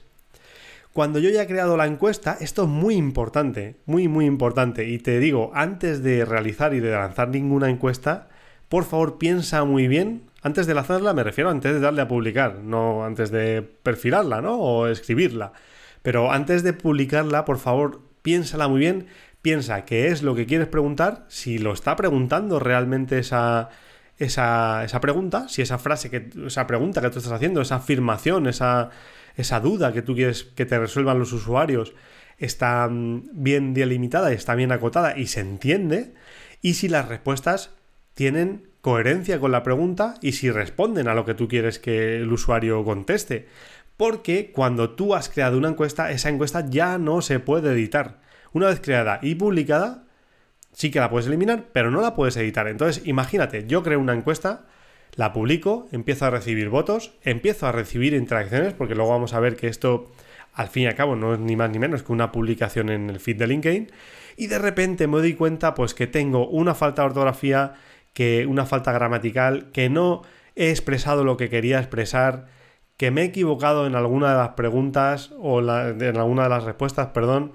Cuando 0.94 1.20
yo 1.20 1.30
ya 1.30 1.42
he 1.42 1.48
creado 1.48 1.78
la 1.78 1.86
encuesta, 1.86 2.38
esto 2.40 2.64
es 2.64 2.70
muy 2.70 2.96
importante, 2.96 3.76
muy, 3.86 4.08
muy 4.08 4.26
importante. 4.26 4.88
Y 4.88 5.00
te 5.00 5.20
digo, 5.20 5.52
antes 5.54 6.02
de 6.02 6.26
realizar 6.26 6.74
y 6.74 6.80
de 6.80 6.92
lanzar 6.92 7.28
ninguna 7.30 7.70
encuesta, 7.70 8.30
por 8.70 8.86
favor 8.86 9.18
piensa 9.18 9.64
muy 9.66 9.88
bien 9.88 10.24
antes 10.48 10.66
de 10.66 10.74
lanzarla 10.74 11.14
me 11.14 11.24
refiero 11.24 11.50
antes 11.50 11.74
de 11.74 11.80
darle 11.80 12.02
a 12.02 12.08
publicar, 12.08 12.56
no 12.56 13.06
antes 13.06 13.30
de 13.30 13.62
perfilarla, 13.62 14.42
¿no? 14.42 14.58
O 14.60 14.88
escribirla. 14.88 15.54
Pero 16.02 16.32
antes 16.32 16.64
de 16.64 16.74
publicarla, 16.74 17.46
por 17.46 17.60
favor, 17.60 18.02
piénsala 18.22 18.68
muy 18.68 18.80
bien, 18.80 19.08
piensa 19.42 19.86
qué 19.86 20.08
es 20.08 20.24
lo 20.24 20.36
que 20.36 20.46
quieres 20.46 20.68
preguntar, 20.68 21.26
si 21.28 21.58
lo 21.58 21.74
está 21.74 21.96
preguntando 21.96 22.60
realmente 22.60 23.20
esa, 23.20 23.70
esa, 24.18 24.84
esa 24.84 25.02
pregunta, 25.02 25.48
si 25.50 25.62
esa 25.62 25.78
frase, 25.78 26.10
que, 26.10 26.30
esa 26.48 26.66
pregunta 26.66 27.02
que 27.02 27.10
tú 27.10 27.20
estás 27.20 27.34
haciendo, 27.34 27.62
esa 27.62 27.76
afirmación, 27.76 28.48
esa, 28.48 28.90
esa 29.36 29.60
duda 29.60 29.94
que 29.94 30.02
tú 30.02 30.16
quieres 30.16 30.44
que 30.44 30.66
te 30.66 30.80
resuelvan 30.80 31.20
los 31.20 31.34
usuarios, 31.34 31.94
está 32.38 32.88
mm, 32.88 33.30
bien 33.34 33.74
delimitada 33.74 34.32
está 34.32 34.56
bien 34.56 34.72
acotada 34.72 35.18
y 35.18 35.28
se 35.28 35.42
entiende, 35.42 36.14
y 36.62 36.74
si 36.74 36.88
las 36.88 37.08
respuestas 37.08 37.72
tienen 38.14 38.67
coherencia 38.82 39.40
con 39.40 39.52
la 39.52 39.64
pregunta 39.64 40.16
y 40.22 40.34
si 40.34 40.50
responden 40.52 41.08
a 41.08 41.14
lo 41.14 41.26
que 41.26 41.34
tú 41.34 41.48
quieres 41.48 41.80
que 41.80 42.18
el 42.18 42.32
usuario 42.32 42.84
conteste. 42.84 43.48
Porque 43.98 44.52
cuando 44.52 44.92
tú 44.92 45.16
has 45.16 45.30
creado 45.30 45.58
una 45.58 45.70
encuesta, 45.70 46.12
esa 46.12 46.30
encuesta 46.30 46.66
ya 46.70 46.98
no 46.98 47.22
se 47.22 47.40
puede 47.40 47.72
editar. 47.72 48.22
Una 48.54 48.68
vez 48.68 48.80
creada 48.80 49.20
y 49.22 49.36
publicada, 49.36 50.06
sí 50.72 50.92
que 50.92 51.00
la 51.00 51.10
puedes 51.10 51.28
eliminar, 51.28 51.66
pero 51.74 51.90
no 51.90 52.02
la 52.02 52.16
puedes 52.16 52.38
editar. 52.38 52.68
Entonces, 52.68 53.06
imagínate, 53.08 53.66
yo 53.68 53.82
creo 53.82 54.00
una 54.00 54.14
encuesta, 54.14 54.68
la 55.16 55.34
publico, 55.34 55.88
empiezo 55.92 56.26
a 56.26 56.30
recibir 56.30 56.70
votos, 56.70 57.14
empiezo 57.24 57.66
a 57.66 57.72
recibir 57.72 58.14
interacciones, 58.14 58.74
porque 58.74 58.94
luego 58.94 59.10
vamos 59.12 59.34
a 59.34 59.40
ver 59.40 59.56
que 59.56 59.68
esto, 59.68 60.12
al 60.54 60.68
fin 60.68 60.84
y 60.84 60.88
al 60.88 60.96
cabo, 60.96 61.16
no 61.16 61.34
es 61.34 61.40
ni 61.40 61.56
más 61.56 61.72
ni 61.72 61.80
menos 61.80 62.04
que 62.04 62.12
una 62.12 62.32
publicación 62.32 62.90
en 62.90 63.10
el 63.10 63.20
feed 63.20 63.38
de 63.38 63.48
LinkedIn, 63.48 63.92
y 64.38 64.46
de 64.46 64.60
repente 64.60 65.08
me 65.08 65.18
doy 65.18 65.34
cuenta, 65.34 65.74
pues, 65.74 65.96
que 65.96 66.06
tengo 66.06 66.48
una 66.48 66.76
falta 66.76 67.02
de 67.02 67.08
ortografía, 67.08 67.74
que 68.18 68.48
una 68.48 68.66
falta 68.66 68.92
gramatical, 68.92 69.70
que 69.72 69.92
no 69.92 70.24
he 70.56 70.72
expresado 70.72 71.24
lo 71.24 71.38
que 71.38 71.52
quería 71.52 71.78
expresar, 71.78 72.48
que 72.98 73.12
me 73.12 73.22
he 73.22 73.26
equivocado 73.26 73.86
en 73.86 73.94
alguna 73.94 74.32
de 74.32 74.38
las 74.40 74.50
preguntas 74.56 75.30
o 75.38 75.60
en 75.60 76.18
alguna 76.18 76.42
de 76.46 76.50
las 76.50 76.64
respuestas, 76.64 77.10
perdón. 77.10 77.52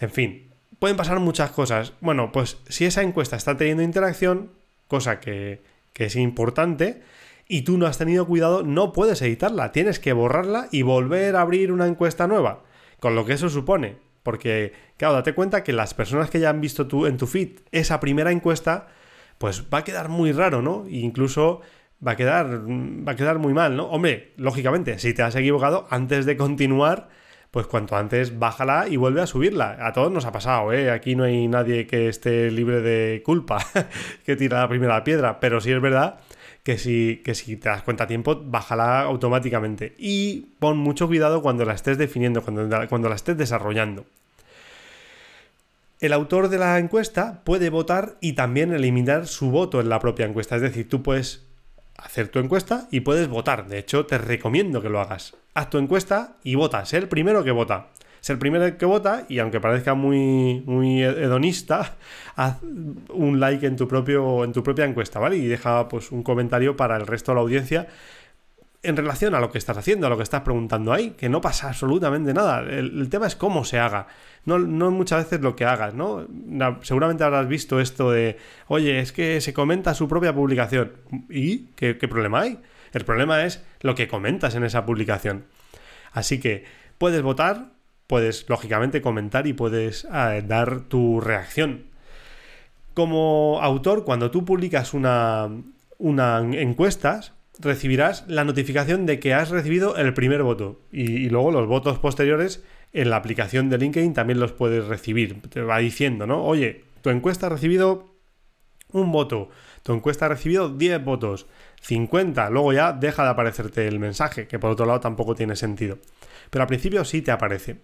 En 0.00 0.10
fin, 0.10 0.50
pueden 0.80 0.96
pasar 0.96 1.20
muchas 1.20 1.52
cosas. 1.52 1.92
Bueno, 2.00 2.32
pues 2.32 2.58
si 2.68 2.86
esa 2.86 3.02
encuesta 3.02 3.36
está 3.36 3.56
teniendo 3.56 3.84
interacción, 3.84 4.50
cosa 4.88 5.20
que, 5.20 5.62
que 5.92 6.06
es 6.06 6.16
importante, 6.16 7.02
y 7.46 7.62
tú 7.62 7.78
no 7.78 7.86
has 7.86 7.96
tenido 7.96 8.26
cuidado, 8.26 8.64
no 8.64 8.92
puedes 8.92 9.22
editarla. 9.22 9.70
Tienes 9.70 10.00
que 10.00 10.12
borrarla 10.12 10.66
y 10.72 10.82
volver 10.82 11.36
a 11.36 11.42
abrir 11.42 11.70
una 11.70 11.86
encuesta 11.86 12.26
nueva. 12.26 12.64
Con 12.98 13.14
lo 13.14 13.24
que 13.24 13.34
eso 13.34 13.48
supone. 13.48 13.98
Porque, 14.24 14.72
claro, 14.96 15.14
date 15.14 15.34
cuenta 15.34 15.62
que 15.62 15.72
las 15.72 15.94
personas 15.94 16.30
que 16.30 16.40
ya 16.40 16.50
han 16.50 16.60
visto 16.60 16.88
tú 16.88 17.06
en 17.06 17.16
tu 17.16 17.28
feed 17.28 17.60
esa 17.70 18.00
primera 18.00 18.32
encuesta, 18.32 18.88
pues 19.40 19.64
va 19.72 19.78
a 19.78 19.84
quedar 19.84 20.10
muy 20.10 20.32
raro, 20.32 20.60
¿no? 20.60 20.84
E 20.86 20.98
incluso 20.98 21.62
va 22.06 22.12
a 22.12 22.16
quedar, 22.16 22.60
va 22.68 23.12
a 23.12 23.16
quedar 23.16 23.38
muy 23.38 23.54
mal, 23.54 23.74
¿no? 23.74 23.86
Hombre, 23.86 24.34
lógicamente, 24.36 24.98
si 24.98 25.14
te 25.14 25.22
has 25.22 25.34
equivocado, 25.34 25.86
antes 25.88 26.26
de 26.26 26.36
continuar, 26.36 27.08
pues 27.50 27.66
cuanto 27.66 27.96
antes 27.96 28.38
bájala 28.38 28.86
y 28.86 28.98
vuelve 28.98 29.22
a 29.22 29.26
subirla. 29.26 29.78
A 29.80 29.94
todos 29.94 30.12
nos 30.12 30.26
ha 30.26 30.32
pasado, 30.32 30.74
¿eh? 30.74 30.90
Aquí 30.90 31.16
no 31.16 31.24
hay 31.24 31.48
nadie 31.48 31.86
que 31.86 32.08
esté 32.08 32.50
libre 32.50 32.82
de 32.82 33.22
culpa, 33.24 33.64
que 34.26 34.36
tira 34.36 34.60
la 34.60 34.68
primera 34.68 35.02
piedra, 35.04 35.40
pero 35.40 35.58
sí 35.62 35.72
es 35.72 35.80
verdad 35.80 36.20
que 36.62 36.76
si, 36.76 37.22
que 37.24 37.34
si 37.34 37.56
te 37.56 37.70
das 37.70 37.82
cuenta 37.82 38.04
a 38.04 38.06
tiempo, 38.06 38.38
bájala 38.44 39.00
automáticamente. 39.00 39.94
Y 39.96 40.48
pon 40.58 40.76
mucho 40.76 41.06
cuidado 41.06 41.40
cuando 41.40 41.64
la 41.64 41.72
estés 41.72 41.96
definiendo, 41.96 42.42
cuando, 42.42 42.68
cuando 42.90 43.08
la 43.08 43.14
estés 43.14 43.38
desarrollando. 43.38 44.04
El 46.00 46.14
autor 46.14 46.48
de 46.48 46.56
la 46.56 46.78
encuesta 46.78 47.42
puede 47.44 47.68
votar 47.68 48.16
y 48.22 48.32
también 48.32 48.72
eliminar 48.72 49.26
su 49.26 49.50
voto 49.50 49.82
en 49.82 49.90
la 49.90 49.98
propia 49.98 50.24
encuesta. 50.24 50.56
Es 50.56 50.62
decir, 50.62 50.88
tú 50.88 51.02
puedes 51.02 51.46
hacer 51.98 52.28
tu 52.28 52.38
encuesta 52.38 52.88
y 52.90 53.00
puedes 53.00 53.28
votar. 53.28 53.68
De 53.68 53.78
hecho, 53.78 54.06
te 54.06 54.16
recomiendo 54.16 54.80
que 54.80 54.88
lo 54.88 54.98
hagas. 54.98 55.36
Haz 55.52 55.68
tu 55.68 55.76
encuesta 55.76 56.38
y 56.42 56.54
vota. 56.54 56.86
Sé 56.86 56.96
el 56.96 57.08
primero 57.08 57.44
que 57.44 57.50
vota. 57.50 57.88
Sé 58.20 58.32
el 58.32 58.38
primero 58.38 58.78
que 58.78 58.86
vota 58.86 59.26
y 59.28 59.40
aunque 59.40 59.60
parezca 59.60 59.92
muy, 59.92 60.62
muy 60.64 61.02
hedonista, 61.02 61.96
haz 62.34 62.62
un 63.10 63.38
like 63.38 63.66
en 63.66 63.76
tu, 63.76 63.86
propio, 63.86 64.44
en 64.44 64.52
tu 64.52 64.62
propia 64.62 64.86
encuesta, 64.86 65.18
¿vale? 65.18 65.36
Y 65.36 65.46
deja 65.48 65.86
pues, 65.88 66.12
un 66.12 66.22
comentario 66.22 66.76
para 66.76 66.96
el 66.96 67.06
resto 67.06 67.32
de 67.32 67.36
la 67.36 67.42
audiencia 67.42 67.88
en 68.82 68.96
relación 68.96 69.34
a 69.34 69.40
lo 69.40 69.50
que 69.50 69.58
estás 69.58 69.76
haciendo, 69.76 70.06
a 70.06 70.10
lo 70.10 70.16
que 70.16 70.22
estás 70.22 70.40
preguntando 70.40 70.92
ahí, 70.92 71.10
que 71.10 71.28
no 71.28 71.40
pasa 71.40 71.68
absolutamente 71.68 72.32
nada. 72.32 72.60
El, 72.60 73.08
tema 73.10 73.26
es 73.26 73.36
cómo 73.36 73.64
se 73.64 73.78
haga, 73.78 74.06
no, 74.46 74.58
no, 74.58 74.90
muchas 74.90 75.24
veces 75.24 75.42
lo 75.42 75.54
que 75.54 75.66
hagas, 75.66 75.92
¿no? 75.94 76.26
Seguramente 76.82 77.24
habrás 77.24 77.46
visto 77.46 77.78
esto 77.78 78.10
de, 78.10 78.38
oye, 78.68 79.00
es 79.00 79.12
que 79.12 79.40
se 79.42 79.52
comenta 79.52 79.94
su 79.94 80.08
propia 80.08 80.34
publicación. 80.34 80.92
¿Y 81.28 81.66
qué, 81.76 81.94
problema 81.94 82.40
hay? 82.40 82.58
El 82.92 83.04
problema 83.04 83.44
es 83.44 83.62
lo 83.80 83.94
que 83.94 84.08
comentas 84.08 84.54
en 84.54 84.64
esa 84.64 84.86
publicación. 84.86 85.44
Así 86.12 86.40
que 86.40 86.64
puedes 86.96 87.20
votar, 87.22 87.72
puedes 88.06 88.48
lógicamente 88.48 89.02
comentar 89.02 89.46
y 89.46 89.52
puedes 89.52 90.06
eh, 90.12 90.42
dar 90.46 90.80
tu 90.82 91.20
reacción. 91.20 91.84
Como 92.94 93.60
autor, 93.62 94.04
cuando 94.04 94.30
tú 94.30 94.44
publicas 94.44 94.94
una, 94.94 95.48
una 95.98 96.38
encuesta, 96.40 97.20
recibirás 97.60 98.24
la 98.26 98.44
notificación 98.44 99.06
de 99.06 99.20
que 99.20 99.34
has 99.34 99.50
recibido 99.50 99.96
el 99.96 100.14
primer 100.14 100.42
voto. 100.42 100.80
Y, 100.92 101.28
luego 101.28 101.50
los 101.50 101.66
votos 101.66 101.98
posteriores 101.98 102.64
en 102.92 103.10
la 103.10 103.16
aplicación 103.16 103.68
de 103.68 103.78
LinkedIn 103.78 104.14
también 104.14 104.40
los 104.40 104.52
puedes 104.52 104.86
recibir. 104.86 105.40
Te 105.48 105.62
va 105.62 105.78
diciendo, 105.78 106.26
¿no? 106.26 106.44
Oye, 106.44 106.84
tu 107.02 107.10
encuesta 107.10 107.46
ha 107.46 107.50
recibido 107.50 108.10
un 108.92 109.12
voto, 109.12 109.50
tu 109.82 109.92
encuesta 109.92 110.26
ha 110.26 110.30
recibido 110.30 110.68
10 110.68 111.04
votos, 111.04 111.46
50, 111.82 112.50
luego 112.50 112.72
ya 112.72 112.92
deja 112.92 113.22
de 113.22 113.30
aparecerte 113.30 113.86
el 113.86 114.00
mensaje, 114.00 114.48
que 114.48 114.58
por 114.58 114.70
otro 114.70 114.86
lado 114.86 115.00
tampoco 115.00 115.34
tiene 115.34 115.54
sentido. 115.54 115.98
Pero 116.50 116.62
al 116.62 116.68
principio 116.68 117.04
sí 117.04 117.22
te 117.22 117.30
aparece. 117.30 117.76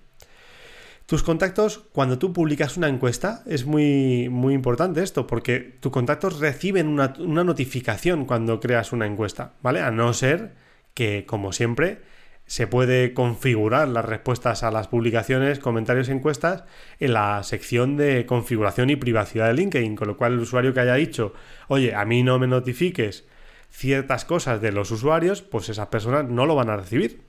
Tus 1.07 1.23
contactos, 1.23 1.85
cuando 1.93 2.19
tú 2.19 2.33
publicas 2.33 2.77
una 2.77 2.89
encuesta, 2.89 3.45
es 3.47 3.65
muy, 3.65 4.29
muy 4.29 4.55
importante 4.55 5.05
esto, 5.05 5.29
porque 5.29 5.61
tus 5.79 5.93
contactos 5.93 6.41
reciben 6.41 6.89
una, 6.89 7.15
notificación 7.45 8.25
cuando 8.25 8.59
creas 8.59 8.93
una 8.93 9.07
encuesta, 9.07 9.53
¿vale? 9.63 9.81
A 9.83 9.93
no 9.93 10.13
ser 10.13 10.55
que, 10.95 11.25
como 11.25 11.53
siempre, 11.53 12.03
se 12.47 12.67
puede 12.67 13.15
configurar 13.15 13.87
las 13.87 14.05
respuestas 14.05 14.65
a 14.65 14.73
las 14.73 14.89
publicaciones, 14.89 15.61
comentarios 15.61 16.09
encuestas 16.09 16.65
en 16.99 17.13
la 17.13 17.41
sección 17.45 17.97
de 17.97 18.27
configuración 18.27 18.91
y 18.91 18.97
privacidad 18.97 19.47
de 19.47 19.55
LinkedIn, 19.55 19.95
con 19.95 20.09
lo 20.09 20.17
cual 20.17 20.33
el 20.33 20.41
usuario 20.41 20.75
que 20.75 20.81
haya 20.81 20.95
dicho, 20.95 21.35
oye, 21.69 21.95
a 21.95 22.05
mí 22.05 22.25
no 22.25 22.41
me 22.41 22.49
notifiques 22.49 23.25
ciertas 23.71 24.25
cosas 24.25 24.61
de 24.61 24.73
los 24.73 24.91
usuarios, 24.91 25.43
pues 25.43 25.69
esas 25.69 25.87
personas 25.87 26.29
no 26.29 26.47
lo 26.47 26.57
van 26.57 26.71
a 26.71 26.77
recibir, 26.77 27.21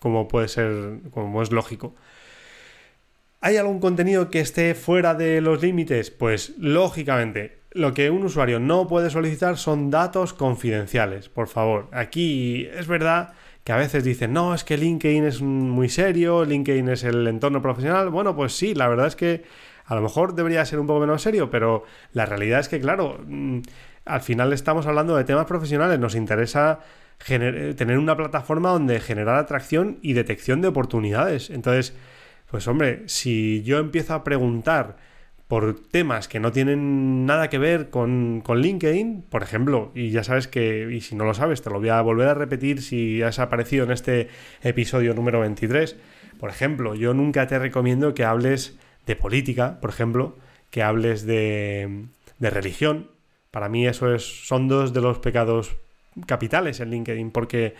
como 0.00 0.28
puede 0.28 0.48
ser, 0.48 1.00
como 1.12 1.42
es 1.42 1.50
lógico. 1.50 1.94
¿Hay 3.44 3.56
algún 3.56 3.80
contenido 3.80 4.30
que 4.30 4.38
esté 4.38 4.72
fuera 4.76 5.14
de 5.14 5.40
los 5.40 5.60
límites? 5.60 6.12
Pues 6.12 6.54
lógicamente, 6.58 7.58
lo 7.72 7.92
que 7.92 8.08
un 8.08 8.22
usuario 8.22 8.60
no 8.60 8.86
puede 8.86 9.10
solicitar 9.10 9.58
son 9.58 9.90
datos 9.90 10.32
confidenciales, 10.32 11.28
por 11.28 11.48
favor. 11.48 11.88
Aquí 11.90 12.68
es 12.72 12.86
verdad 12.86 13.34
que 13.64 13.72
a 13.72 13.76
veces 13.76 14.04
dicen, 14.04 14.32
no, 14.32 14.54
es 14.54 14.62
que 14.62 14.76
LinkedIn 14.76 15.24
es 15.24 15.42
muy 15.42 15.88
serio, 15.88 16.44
LinkedIn 16.44 16.88
es 16.88 17.02
el 17.02 17.26
entorno 17.26 17.60
profesional. 17.60 18.10
Bueno, 18.10 18.36
pues 18.36 18.52
sí, 18.52 18.76
la 18.76 18.86
verdad 18.86 19.08
es 19.08 19.16
que 19.16 19.42
a 19.86 19.96
lo 19.96 20.02
mejor 20.02 20.36
debería 20.36 20.64
ser 20.64 20.78
un 20.78 20.86
poco 20.86 21.00
menos 21.00 21.20
serio, 21.20 21.50
pero 21.50 21.82
la 22.12 22.26
realidad 22.26 22.60
es 22.60 22.68
que, 22.68 22.78
claro, 22.78 23.18
mm, 23.26 23.58
al 24.04 24.20
final 24.20 24.52
estamos 24.52 24.86
hablando 24.86 25.16
de 25.16 25.24
temas 25.24 25.46
profesionales, 25.46 25.98
nos 25.98 26.14
interesa 26.14 26.78
tener 27.26 27.98
una 27.98 28.16
plataforma 28.16 28.70
donde 28.70 29.00
generar 29.00 29.34
atracción 29.34 29.98
y 30.00 30.12
detección 30.12 30.60
de 30.60 30.68
oportunidades. 30.68 31.50
Entonces, 31.50 31.94
pues 32.52 32.68
hombre, 32.68 33.04
si 33.06 33.62
yo 33.62 33.78
empiezo 33.78 34.12
a 34.12 34.24
preguntar 34.24 34.98
por 35.48 35.80
temas 35.80 36.28
que 36.28 36.38
no 36.38 36.52
tienen 36.52 37.24
nada 37.24 37.48
que 37.48 37.56
ver 37.56 37.88
con, 37.88 38.42
LinkedIn, 38.46 39.22
por 39.22 39.42
ejemplo, 39.42 39.90
y 39.94 40.10
ya 40.10 40.22
sabes 40.22 40.48
que, 40.48 40.86
y 40.92 41.00
si 41.00 41.14
no 41.14 41.24
lo 41.24 41.32
sabes, 41.32 41.62
te 41.62 41.70
lo 41.70 41.80
voy 41.80 41.88
a 41.88 42.02
volver 42.02 42.28
a 42.28 42.34
repetir 42.34 42.82
si 42.82 43.22
has 43.22 43.38
aparecido 43.38 43.86
en 43.86 43.92
este 43.92 44.28
episodio 44.62 45.14
número 45.14 45.40
23, 45.40 45.96
por 46.38 46.50
ejemplo, 46.50 46.94
yo 46.94 47.14
nunca 47.14 47.46
te 47.46 47.58
recomiendo 47.58 48.12
que 48.12 48.26
hables 48.26 48.78
de 49.06 49.16
política, 49.16 49.80
por 49.80 49.88
ejemplo, 49.88 50.36
que 50.68 50.82
hables 50.82 51.24
de, 51.24 52.04
de 52.38 52.50
religión. 52.50 53.10
Para 53.50 53.70
mí 53.70 53.86
eso 53.86 54.14
es, 54.14 54.46
son 54.46 54.68
dos 54.68 54.92
de 54.92 55.00
los 55.00 55.20
pecados 55.20 55.74
capitales 56.26 56.80
en 56.80 56.90
LinkedIn, 56.90 57.30
porque 57.30 57.74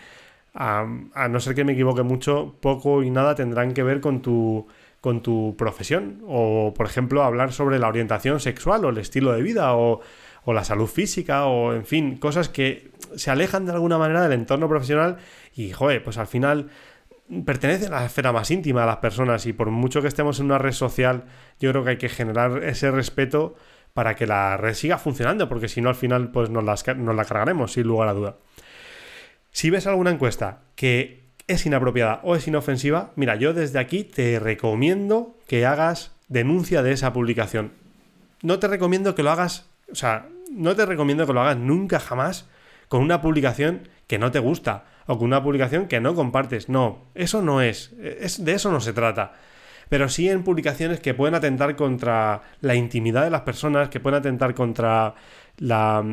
a, 0.55 0.87
no 1.29 1.41
ser 1.41 1.55
que 1.55 1.65
me 1.65 1.73
equivoque 1.73 2.03
mucho, 2.03 2.57
poco 2.61 3.03
y 3.03 3.11
nada 3.11 3.35
tendrán 3.35 3.75
que 3.75 3.83
ver 3.83 4.01
con 4.01 4.23
tu, 4.23 4.67
con 5.01 5.23
tu 5.23 5.55
profesión. 5.57 6.23
O, 6.27 6.75
por 6.75 6.87
ejemplo, 6.87 7.23
hablar 7.23 7.53
sobre 7.53 7.79
la 7.79 7.88
orientación 7.88 8.41
sexual 8.41 8.85
o 8.85 8.91
el 8.91 8.99
estilo 8.99 9.33
de 9.33 9.43
vida 9.43 9.75
o, 9.77 10.01
o 10.45 10.53
la 10.53 10.65
salud 10.65 10.87
física 10.87 11.47
o, 11.47 11.73
en 11.73 11.87
fin, 11.87 12.17
cosas 12.17 12.49
que 12.49 12.91
se 13.17 13.31
alejan 13.31 13.67
de 13.67 13.73
alguna 13.73 13.99
manera 13.99 14.23
del 14.23 14.33
entorno 14.33 14.69
profesional 14.69 15.19
y, 15.55 15.71
joder, 15.71 16.03
pues 16.03 16.19
al 16.19 16.27
final 16.27 16.71
pertenecen 17.45 17.93
a 17.95 18.01
la 18.01 18.07
esfera 18.07 18.33
más 18.33 18.51
íntima 18.51 18.83
de 18.83 18.87
las 18.88 18.99
personas 18.99 19.47
y 19.47 19.53
por 19.53 19.71
mucho 19.71 20.03
que 20.03 20.09
estemos 20.09 20.38
en 20.38 20.47
una 20.47 20.59
red 20.59 20.73
social, 20.73 21.25
yo 21.61 21.71
creo 21.71 21.85
que 21.85 21.91
hay 21.91 21.97
que 21.97 22.09
generar 22.09 22.62
ese 22.65 22.91
respeto 22.91 23.55
para 23.95 24.15
que 24.15 24.27
la 24.27 24.57
red 24.57 24.75
siga 24.75 24.99
funcionando, 24.99 25.49
porque 25.49 25.69
si 25.69 25.81
no 25.81 25.88
al 25.88 25.95
final 25.95 26.31
pues 26.31 26.51
nos, 26.51 26.65
nos 26.65 27.15
la 27.15 27.25
cargaremos 27.25 27.73
sin 27.73 27.87
lugar 27.87 28.09
a 28.09 28.12
duda. 28.12 28.37
Si 29.53 29.71
ves 29.71 29.87
alguna 29.87 30.11
encuesta 30.11 30.61
que 30.75 31.23
es 31.47 31.67
inapropiada 31.67 32.21
o 32.25 32.35
es 32.35 32.49
inofensiva, 32.49 33.12
mira, 33.17 33.37
yo 33.37 33.53
desde 33.53 33.79
aquí 33.79 34.03
te 34.03 34.38
recomiendo 34.38 35.37
que 35.47 35.67
hagas 35.67 36.12
denuncia 36.29 36.83
de 36.83 36.93
esa 36.93 37.12
publicación. 37.12 37.73
No 38.43 38.59
te 38.59 38.67
recomiendo 38.67 39.15
que 39.15 39.23
lo 39.23 39.31
hagas, 39.31 39.69
o 39.91 39.95
sea, 39.95 40.27
no 40.51 40.75
te 40.75 40.87
recomiendo 40.87 41.27
que 41.27 41.33
lo 41.33 41.43
hagas 41.43 41.59
nunca 41.59 42.01
jamás 42.01 42.49
con 42.88 43.03
una 43.03 43.21
publicación 43.21 43.88
que 44.07 44.19
no 44.19 44.31
te 44.31 44.38
gusta 44.38 44.85
o 45.07 45.19
con 45.19 45.27
una 45.27 45.43
publicación 45.43 45.87
que 45.87 46.01
no 46.01 46.15
compartes. 46.15 46.69
No, 46.69 47.05
eso 47.15 47.43
no 47.43 47.61
es, 47.61 47.93
es 48.01 48.45
de 48.45 48.55
eso 48.55 48.73
no 48.73 48.81
se 48.81 48.93
trata. 48.93 49.35
Pero 49.88 50.09
sí 50.09 50.31
en 50.31 50.43
publicaciones 50.43 51.01
que 51.01 51.12
pueden 51.12 51.35
atentar 51.35 51.77
contra 51.77 52.43
la 52.62 52.75
intimidad 52.75 53.25
de 53.25 53.31
las 53.31 53.43
personas, 53.43 53.91
que 53.91 54.01
pueden 54.01 54.21
atentar 54.21 54.55
contra 54.55 55.15
la, 55.59 56.05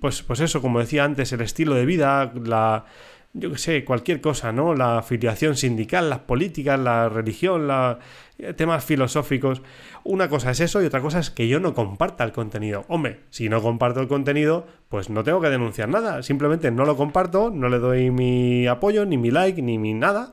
pues, 0.00 0.22
pues 0.22 0.40
eso, 0.40 0.62
como 0.62 0.80
decía 0.80 1.04
antes, 1.04 1.32
el 1.32 1.40
estilo 1.40 1.74
de 1.74 1.86
vida, 1.86 2.32
la, 2.44 2.86
yo 3.32 3.52
qué 3.52 3.58
sé, 3.58 3.84
cualquier 3.84 4.20
cosa, 4.20 4.52
¿no? 4.52 4.74
La 4.74 4.98
afiliación 4.98 5.56
sindical, 5.56 6.08
las 6.08 6.20
políticas, 6.20 6.80
la 6.80 7.08
religión, 7.08 7.68
la, 7.68 7.98
eh, 8.38 8.52
temas 8.54 8.84
filosóficos. 8.84 9.62
Una 10.04 10.28
cosa 10.28 10.50
es 10.50 10.60
eso 10.60 10.82
y 10.82 10.86
otra 10.86 11.00
cosa 11.00 11.18
es 11.18 11.30
que 11.30 11.48
yo 11.48 11.60
no 11.60 11.74
comparta 11.74 12.24
el 12.24 12.32
contenido. 12.32 12.84
Hombre, 12.88 13.20
si 13.30 13.48
no 13.48 13.62
comparto 13.62 14.00
el 14.00 14.08
contenido, 14.08 14.66
pues 14.88 15.10
no 15.10 15.24
tengo 15.24 15.40
que 15.40 15.50
denunciar 15.50 15.88
nada. 15.88 16.22
Simplemente 16.22 16.70
no 16.70 16.84
lo 16.84 16.96
comparto, 16.96 17.50
no 17.50 17.68
le 17.68 17.78
doy 17.78 18.10
mi 18.10 18.66
apoyo, 18.66 19.04
ni 19.04 19.18
mi 19.18 19.30
like, 19.30 19.60
ni 19.62 19.78
mi 19.78 19.94
nada. 19.94 20.32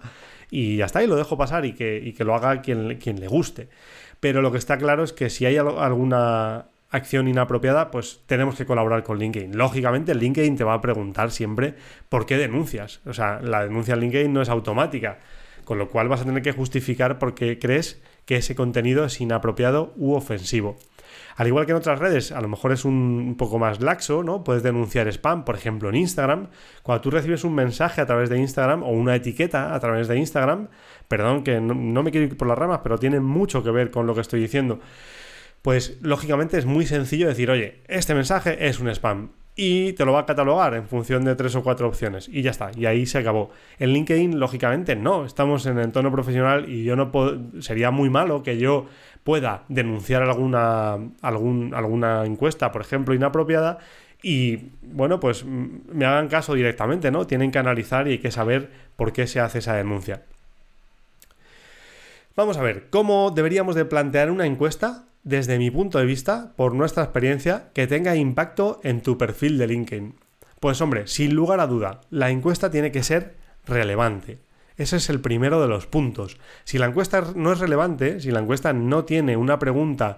Y 0.50 0.78
ya 0.78 0.86
está, 0.86 1.04
y 1.04 1.08
lo 1.08 1.16
dejo 1.16 1.38
pasar 1.38 1.66
y 1.66 1.74
que, 1.74 2.02
y 2.04 2.14
que 2.14 2.24
lo 2.24 2.36
haga 2.36 2.62
quien, 2.62 2.98
quien 2.98 3.20
le 3.20 3.28
guste. 3.28 3.70
Pero 4.20 4.42
lo 4.42 4.52
que 4.52 4.58
está 4.58 4.78
claro 4.78 5.04
es 5.04 5.12
que 5.12 5.30
si 5.30 5.46
hay 5.46 5.58
alguna 5.58 6.68
acción 6.94 7.28
inapropiada, 7.28 7.90
pues 7.92 8.22
tenemos 8.28 8.56
que 8.56 8.66
colaborar 8.66 9.04
con 9.04 9.18
LinkedIn. 9.18 9.58
Lógicamente, 9.58 10.14
LinkedIn 10.14 10.56
te 10.56 10.64
va 10.64 10.76
a 10.76 10.82
preguntar 10.82 11.32
siempre 11.32 11.74
por 12.08 12.28
qué 12.28 12.38
denuncias. 12.38 13.02
O 13.06 13.14
sea, 13.14 13.42
la 13.42 13.64
denuncia 13.64 13.96
en 13.96 14.02
LinkedIn 14.02 14.32
no 14.32 14.42
es 14.44 14.50
automática, 14.50 15.18
con 15.66 15.80
lo 15.80 15.90
cual 15.90 16.08
vas 16.08 16.22
a 16.22 16.26
tener 16.26 16.44
que 16.44 16.52
justificar 16.52 17.18
por 17.18 17.34
qué 17.34 17.58
crees 17.58 18.02
que 18.26 18.36
ese 18.38 18.56
contenido 18.56 19.06
es 19.06 19.20
inapropiado 19.20 19.94
u 19.98 20.14
ofensivo. 20.14 20.78
Al 21.36 21.48
igual 21.48 21.66
que 21.66 21.72
en 21.72 21.80
otras 21.80 21.98
redes, 21.98 22.32
a 22.32 22.42
lo 22.42 22.48
mejor 22.48 22.72
es 22.72 22.86
un 22.86 23.36
poco 23.40 23.58
más 23.58 23.82
laxo, 23.82 24.24
¿no? 24.24 24.44
Puedes 24.44 24.62
denunciar 24.62 25.08
spam, 25.08 25.46
por 25.46 25.56
ejemplo, 25.56 25.90
en 25.90 25.96
Instagram. 25.96 26.50
Cuando 26.84 27.02
tú 27.02 27.10
recibes 27.10 27.44
un 27.44 27.56
mensaje 27.56 28.02
a 28.02 28.06
través 28.06 28.30
de 28.30 28.38
Instagram 28.38 28.84
o 28.84 28.90
una 28.90 29.16
etiqueta 29.16 29.74
a 29.74 29.80
través 29.80 30.08
de 30.08 30.18
Instagram, 30.18 30.68
perdón 31.08 31.44
que 31.44 31.60
no, 31.60 31.74
no 31.74 32.04
me 32.04 32.12
quiero 32.12 32.28
ir 32.28 32.38
por 32.38 32.48
las 32.48 32.58
ramas, 32.58 32.82
pero 32.84 33.00
tiene 33.00 33.20
mucho 33.20 33.64
que 33.64 33.72
ver 33.72 33.90
con 33.90 34.06
lo 34.06 34.14
que 34.14 34.22
estoy 34.22 34.42
diciendo 34.42 34.80
pues 35.64 35.98
lógicamente 36.02 36.58
es 36.58 36.66
muy 36.66 36.86
sencillo 36.86 37.28
decir, 37.28 37.50
oye, 37.50 37.80
este 37.88 38.14
mensaje 38.14 38.68
es 38.68 38.80
un 38.80 38.90
spam 38.90 39.30
y 39.56 39.94
te 39.94 40.04
lo 40.04 40.12
va 40.12 40.22
a 40.22 40.26
catalogar 40.26 40.74
en 40.74 40.88
función 40.88 41.24
de 41.24 41.36
tres 41.36 41.56
o 41.56 41.64
cuatro 41.64 41.88
opciones 41.88 42.28
y 42.28 42.42
ya 42.42 42.52
está, 42.52 42.72
y 42.76 42.86
ahí 42.86 43.06
se 43.06 43.20
acabó. 43.20 43.50
En 43.80 43.94
LinkedIn, 43.94 44.40
lógicamente, 44.40 44.98
no, 44.98 45.26
estamos 45.26 45.66
en 45.66 45.78
el 45.78 45.86
entorno 45.86 46.12
profesional 46.12 46.70
y 46.70 46.84
yo 46.84 46.98
no 46.98 47.12
puedo, 47.14 47.40
sería 47.62 47.92
muy 47.92 48.10
malo 48.10 48.44
que 48.44 48.58
yo 48.58 48.88
pueda 49.24 49.64
denunciar 49.70 50.24
alguna, 50.24 50.98
alguna 51.22 52.26
encuesta, 52.26 52.74
por 52.74 52.82
ejemplo, 52.82 53.16
inapropiada 53.16 53.80
y 54.22 54.72
bueno, 54.82 55.22
pues 55.22 55.46
me 55.46 56.06
hagan 56.06 56.28
caso 56.28 56.56
directamente, 56.56 57.10
¿no? 57.10 57.26
Tienen 57.26 57.52
que 57.52 57.60
analizar 57.60 58.10
y 58.10 58.12
hay 58.12 58.20
que 58.20 58.32
saber 58.32 58.70
por 58.98 59.14
qué 59.14 59.28
se 59.28 59.40
hace 59.40 59.60
esa 59.60 59.76
denuncia. 59.76 60.24
Vamos 62.36 62.58
a 62.58 62.64
ver, 62.64 62.90
¿cómo 62.90 63.32
deberíamos 63.32 63.76
de 63.76 63.86
plantear 63.86 64.30
una 64.30 64.46
encuesta 64.46 65.06
desde 65.24 65.58
mi 65.58 65.72
punto 65.72 66.00
de 66.00 66.06
vista, 66.06 66.54
por 66.56 66.74
nuestra 66.74 67.04
experiencia, 67.04 67.70
que 67.74 67.88
tenga 67.88 68.16
impacto 68.16 68.80
en 68.84 69.02
tu 69.02 69.18
perfil 69.18 69.58
de 69.58 69.68
LinkedIn? 69.68 70.16
Pues 70.60 70.82
hombre, 70.82 71.08
sin 71.08 71.34
lugar 71.34 71.60
a 71.60 71.68
duda, 71.68 72.02
la 72.10 72.30
encuesta 72.30 72.72
tiene 72.72 72.92
que 72.92 73.04
ser 73.04 73.36
relevante. 73.66 74.40
Ese 74.78 74.98
es 74.98 75.10
el 75.10 75.22
primero 75.22 75.62
de 75.62 75.68
los 75.68 75.86
puntos. 75.86 76.38
Si 76.64 76.78
la 76.78 76.88
encuesta 76.88 77.34
no 77.36 77.54
es 77.54 77.60
relevante, 77.60 78.20
si 78.20 78.32
la 78.32 78.40
encuesta 78.40 78.74
no 78.74 79.06
tiene 79.06 79.38
una 79.38 79.60
pregunta 79.60 80.18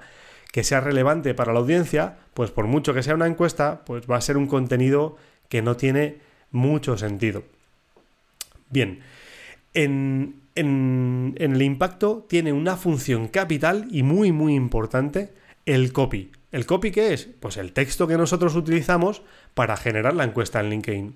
que 0.52 0.64
sea 0.64 0.80
relevante 0.80 1.34
para 1.34 1.52
la 1.52 1.60
audiencia, 1.60 2.18
pues 2.34 2.52
por 2.52 2.66
mucho 2.66 2.94
que 2.94 3.04
sea 3.04 3.16
una 3.16 3.28
encuesta, 3.28 3.82
pues 3.86 4.10
va 4.10 4.18
a 4.18 4.22
ser 4.22 4.38
un 4.38 4.48
contenido 4.48 5.18
que 5.50 5.62
no 5.62 5.76
tiene 5.76 6.20
mucho 6.52 6.98
sentido. 6.98 7.44
Bien, 8.70 9.02
en, 9.74 10.42
en, 10.56 11.36
el 11.38 11.62
impacto 11.62 12.26
tiene 12.28 12.54
una 12.54 12.78
función 12.78 13.28
capital 13.28 13.88
y 13.92 14.04
muy 14.04 14.32
muy 14.32 14.56
importante 14.56 15.34
el 15.66 15.92
copy. 15.94 16.32
¿El 16.52 16.66
copy 16.66 16.92
qué 16.92 17.14
es? 17.14 17.28
Pues 17.40 17.58
el 17.58 17.74
texto 17.74 18.08
que 18.08 18.18
nosotros 18.18 18.56
utilizamos 18.56 19.22
para 19.54 19.76
generar 19.76 20.14
la 20.14 20.24
encuesta 20.24 20.62
en 20.62 20.70
LinkedIn. 20.70 21.16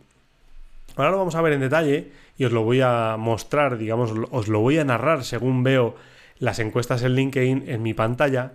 Ahora 0.96 1.12
lo 1.12 1.18
vamos 1.18 1.36
a 1.36 1.42
ver 1.42 1.54
en 1.54 1.62
detalle 1.62 2.12
y 2.38 2.44
os 2.44 2.52
lo 2.52 2.64
voy 2.64 2.82
a 2.82 3.16
mostrar, 3.18 3.78
digamos, 3.78 4.12
os 4.32 4.48
lo 4.50 4.60
voy 4.60 4.80
a 4.80 4.84
narrar 4.84 5.24
según 5.24 5.64
veo 5.64 5.96
las 6.40 6.60
encuestas 6.60 7.04
en 7.04 7.16
LinkedIn 7.16 7.66
en 7.68 7.84
mi 7.84 7.94
pantalla, 7.94 8.54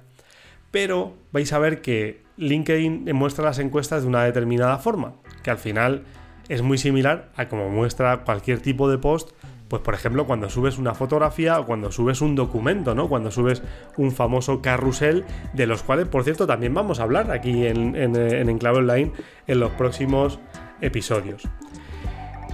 pero 0.70 1.14
vais 1.32 1.52
a 1.52 1.58
ver 1.58 1.80
que 1.80 2.22
LinkedIn 2.36 3.04
muestra 3.14 3.44
las 3.44 3.58
encuestas 3.58 4.02
de 4.02 4.08
una 4.08 4.24
determinada 4.24 4.78
forma, 4.78 5.14
que 5.42 5.50
al 5.50 5.58
final 5.58 6.04
es 6.48 6.62
muy 6.62 6.76
similar 6.76 7.30
a 7.36 7.48
como 7.48 7.70
muestra 7.70 8.24
cualquier 8.24 8.60
tipo 8.60 8.90
de 8.90 8.98
post 8.98 9.30
pues 9.68 9.82
por 9.82 9.94
ejemplo 9.94 10.26
cuando 10.26 10.48
subes 10.50 10.78
una 10.78 10.94
fotografía 10.94 11.58
o 11.58 11.66
cuando 11.66 11.90
subes 11.90 12.20
un 12.20 12.34
documento, 12.34 12.94
¿no? 12.94 13.08
Cuando 13.08 13.30
subes 13.30 13.62
un 13.96 14.12
famoso 14.12 14.60
carrusel, 14.60 15.24
de 15.52 15.66
los 15.66 15.82
cuales, 15.82 16.08
por 16.08 16.24
cierto, 16.24 16.46
también 16.46 16.74
vamos 16.74 17.00
a 17.00 17.04
hablar 17.04 17.30
aquí 17.30 17.66
en, 17.66 17.96
en, 17.96 18.16
en 18.16 18.48
Enclave 18.48 18.78
Online 18.78 19.12
en 19.46 19.60
los 19.60 19.72
próximos 19.72 20.38
episodios. 20.80 21.48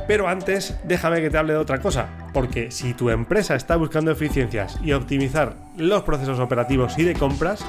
Pero 0.07 0.29
antes, 0.29 0.77
déjame 0.85 1.21
que 1.21 1.31
te 1.31 1.39
hable 1.39 1.53
de 1.53 1.59
otra 1.61 1.81
cosa, 1.81 2.09
porque 2.33 2.71
si 2.71 2.95
tu 2.95 3.11
empresa 3.11 3.55
está 3.55 3.77
buscando 3.77 4.11
eficiencias 4.11 4.79
y 4.83 4.93
optimizar 4.93 5.55
los 5.77 6.03
procesos 6.03 6.41
operativos 6.41 6.99
y 6.99 7.05
de 7.05 7.15
compras, 7.15 7.65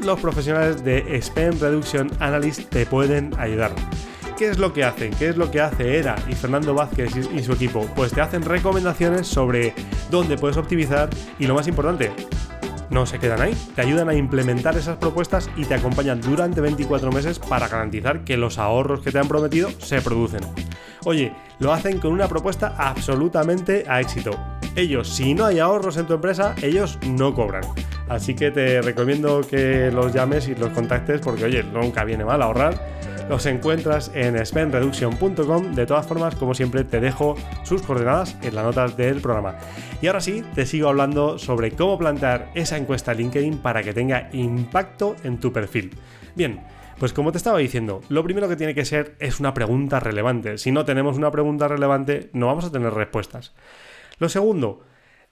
los 0.00 0.18
profesionales 0.20 0.82
de 0.84 1.20
Spend 1.20 1.60
Reduction 1.60 2.10
Analyst 2.18 2.68
te 2.70 2.86
pueden 2.86 3.32
ayudar. 3.38 3.72
¿Qué 4.42 4.48
es 4.48 4.58
lo 4.58 4.72
que 4.72 4.82
hacen? 4.82 5.14
¿Qué 5.14 5.28
es 5.28 5.36
lo 5.36 5.52
que 5.52 5.60
hace 5.60 5.98
ERA 5.98 6.16
y 6.28 6.32
Fernando 6.32 6.74
Vázquez 6.74 7.12
y 7.32 7.42
su 7.44 7.52
equipo? 7.52 7.88
Pues 7.94 8.12
te 8.12 8.22
hacen 8.22 8.42
recomendaciones 8.42 9.28
sobre 9.28 9.72
dónde 10.10 10.36
puedes 10.36 10.56
optimizar 10.56 11.08
y 11.38 11.46
lo 11.46 11.54
más 11.54 11.68
importante, 11.68 12.10
no 12.90 13.06
se 13.06 13.20
quedan 13.20 13.40
ahí, 13.40 13.54
te 13.76 13.82
ayudan 13.82 14.08
a 14.08 14.14
implementar 14.14 14.76
esas 14.76 14.96
propuestas 14.96 15.48
y 15.56 15.64
te 15.64 15.74
acompañan 15.74 16.20
durante 16.20 16.60
24 16.60 17.12
meses 17.12 17.38
para 17.38 17.68
garantizar 17.68 18.24
que 18.24 18.36
los 18.36 18.58
ahorros 18.58 19.00
que 19.00 19.12
te 19.12 19.20
han 19.20 19.28
prometido 19.28 19.70
se 19.78 20.02
producen. 20.02 20.40
Oye, 21.04 21.32
lo 21.60 21.72
hacen 21.72 22.00
con 22.00 22.10
una 22.10 22.26
propuesta 22.26 22.74
absolutamente 22.76 23.84
a 23.86 24.00
éxito. 24.00 24.32
Ellos, 24.74 25.08
si 25.08 25.34
no 25.34 25.44
hay 25.44 25.60
ahorros 25.60 25.98
en 25.98 26.08
tu 26.08 26.14
empresa, 26.14 26.56
ellos 26.62 26.98
no 27.06 27.32
cobran. 27.32 27.62
Así 28.08 28.34
que 28.34 28.50
te 28.50 28.82
recomiendo 28.82 29.42
que 29.42 29.92
los 29.92 30.12
llames 30.12 30.48
y 30.48 30.56
los 30.56 30.70
contactes 30.70 31.20
porque, 31.20 31.44
oye, 31.44 31.62
nunca 31.62 32.02
viene 32.02 32.24
mal 32.24 32.42
ahorrar 32.42 33.02
los 33.28 33.46
encuentras 33.46 34.10
en 34.14 34.44
spendreduction.com. 34.44 35.74
De 35.74 35.86
todas 35.86 36.06
formas, 36.06 36.34
como 36.34 36.54
siempre, 36.54 36.84
te 36.84 37.00
dejo 37.00 37.36
sus 37.64 37.82
coordenadas 37.82 38.36
en 38.42 38.54
las 38.54 38.64
notas 38.64 38.96
del 38.96 39.20
programa. 39.20 39.56
Y 40.00 40.06
ahora 40.06 40.20
sí, 40.20 40.44
te 40.54 40.66
sigo 40.66 40.88
hablando 40.88 41.38
sobre 41.38 41.72
cómo 41.72 41.98
plantear 41.98 42.50
esa 42.54 42.76
encuesta 42.76 43.14
LinkedIn 43.14 43.58
para 43.58 43.82
que 43.82 43.94
tenga 43.94 44.28
impacto 44.32 45.16
en 45.24 45.38
tu 45.38 45.52
perfil. 45.52 45.90
Bien, 46.34 46.60
pues 46.98 47.12
como 47.12 47.32
te 47.32 47.38
estaba 47.38 47.58
diciendo, 47.58 48.00
lo 48.08 48.22
primero 48.22 48.48
que 48.48 48.56
tiene 48.56 48.74
que 48.74 48.84
ser 48.84 49.16
es 49.18 49.40
una 49.40 49.54
pregunta 49.54 50.00
relevante. 50.00 50.58
Si 50.58 50.70
no 50.70 50.84
tenemos 50.84 51.16
una 51.16 51.30
pregunta 51.30 51.68
relevante, 51.68 52.30
no 52.32 52.46
vamos 52.46 52.64
a 52.64 52.72
tener 52.72 52.92
respuestas. 52.92 53.54
Lo 54.18 54.28
segundo, 54.28 54.84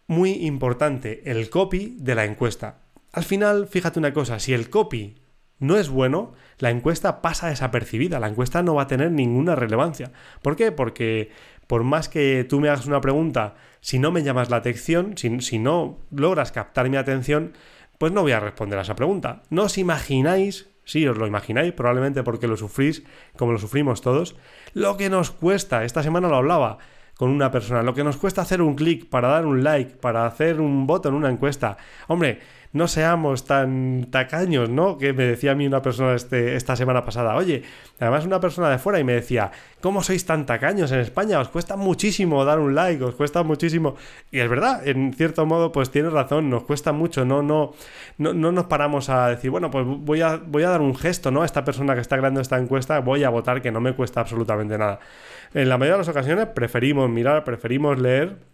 muy 0.06 0.32
importante, 0.46 1.22
el 1.30 1.48
copy 1.50 1.96
de 2.00 2.14
la 2.14 2.24
encuesta. 2.24 2.78
Al 3.12 3.24
final, 3.24 3.68
fíjate 3.68 3.98
una 3.98 4.12
cosa, 4.12 4.38
si 4.40 4.52
el 4.52 4.70
copy 4.70 5.19
no 5.60 5.76
es 5.76 5.88
bueno, 5.88 6.32
la 6.58 6.70
encuesta 6.70 7.22
pasa 7.22 7.48
desapercibida, 7.48 8.18
la 8.18 8.28
encuesta 8.28 8.62
no 8.62 8.74
va 8.74 8.82
a 8.82 8.86
tener 8.86 9.12
ninguna 9.12 9.54
relevancia. 9.54 10.10
¿Por 10.42 10.56
qué? 10.56 10.72
Porque 10.72 11.30
por 11.66 11.84
más 11.84 12.08
que 12.08 12.44
tú 12.48 12.58
me 12.58 12.68
hagas 12.68 12.86
una 12.86 13.00
pregunta, 13.00 13.54
si 13.80 13.98
no 13.98 14.10
me 14.10 14.24
llamas 14.24 14.50
la 14.50 14.56
atención, 14.56 15.16
si, 15.16 15.58
no 15.58 15.98
logras 16.10 16.50
captar 16.50 16.88
mi 16.88 16.96
atención, 16.96 17.52
pues 17.98 18.10
no 18.10 18.22
voy 18.22 18.32
a 18.32 18.40
responder 18.40 18.78
a 18.78 18.82
esa 18.82 18.96
pregunta. 18.96 19.42
¿No 19.50 19.64
os 19.64 19.78
imagináis, 19.78 20.68
sí 20.84 21.06
os 21.06 21.16
lo 21.16 21.26
imagináis, 21.26 21.72
probablemente 21.72 22.22
porque 22.22 22.48
lo 22.48 22.56
sufrís 22.56 23.04
como 23.36 23.52
lo 23.52 23.58
sufrimos 23.58 24.00
todos, 24.00 24.36
lo 24.74 24.96
que 24.96 25.10
nos 25.10 25.30
cuesta, 25.30 25.84
esta 25.84 26.02
semana 26.02 26.28
lo 26.28 26.36
hablaba, 26.36 26.78
con 27.20 27.28
una 27.28 27.50
persona, 27.50 27.82
lo 27.82 27.92
que 27.92 28.02
nos 28.02 28.16
cuesta 28.16 28.40
hacer 28.40 28.62
un 28.62 28.74
clic 28.74 29.06
para 29.10 29.28
dar 29.28 29.44
un 29.44 29.62
like, 29.62 29.96
para 29.96 30.24
hacer 30.24 30.58
un 30.58 30.86
voto 30.86 31.10
en 31.10 31.14
una 31.14 31.28
encuesta. 31.28 31.76
Hombre, 32.08 32.40
no 32.72 32.86
seamos 32.86 33.44
tan 33.46 34.06
tacaños, 34.10 34.68
¿no? 34.68 34.96
Que 34.96 35.12
me 35.12 35.24
decía 35.24 35.52
a 35.52 35.54
mí 35.54 35.66
una 35.66 35.82
persona 35.82 36.14
este, 36.14 36.54
esta 36.54 36.76
semana 36.76 37.04
pasada, 37.04 37.34
oye, 37.34 37.62
además 37.98 38.24
una 38.24 38.38
persona 38.38 38.70
de 38.70 38.78
fuera 38.78 39.00
y 39.00 39.04
me 39.04 39.14
decía, 39.14 39.50
¿cómo 39.80 40.02
sois 40.02 40.24
tan 40.24 40.46
tacaños 40.46 40.92
en 40.92 41.00
España? 41.00 41.40
Os 41.40 41.48
cuesta 41.48 41.76
muchísimo 41.76 42.44
dar 42.44 42.60
un 42.60 42.74
like, 42.74 43.02
os 43.02 43.16
cuesta 43.16 43.42
muchísimo. 43.42 43.96
Y 44.30 44.38
es 44.38 44.48
verdad, 44.48 44.86
en 44.86 45.12
cierto 45.14 45.46
modo, 45.46 45.72
pues 45.72 45.90
tienes 45.90 46.12
razón, 46.12 46.48
nos 46.48 46.62
cuesta 46.62 46.92
mucho, 46.92 47.24
no, 47.24 47.42
no, 47.42 47.72
no, 48.18 48.32
no 48.32 48.52
nos 48.52 48.66
paramos 48.66 49.08
a 49.08 49.28
decir, 49.28 49.50
bueno, 49.50 49.70
pues 49.70 49.84
voy 49.86 50.20
a, 50.20 50.36
voy 50.36 50.62
a 50.62 50.70
dar 50.70 50.80
un 50.80 50.94
gesto, 50.94 51.30
¿no? 51.32 51.42
A 51.42 51.46
esta 51.46 51.64
persona 51.64 51.94
que 51.94 52.00
está 52.00 52.16
creando 52.18 52.40
esta 52.40 52.58
encuesta, 52.58 53.00
voy 53.00 53.24
a 53.24 53.30
votar 53.30 53.62
que 53.62 53.72
no 53.72 53.80
me 53.80 53.94
cuesta 53.94 54.20
absolutamente 54.20 54.78
nada. 54.78 55.00
En 55.54 55.68
la 55.68 55.76
mayoría 55.76 55.94
de 55.94 55.98
las 55.98 56.08
ocasiones 56.08 56.46
preferimos 56.46 57.10
mirar, 57.10 57.42
preferimos 57.42 57.98
leer 57.98 58.49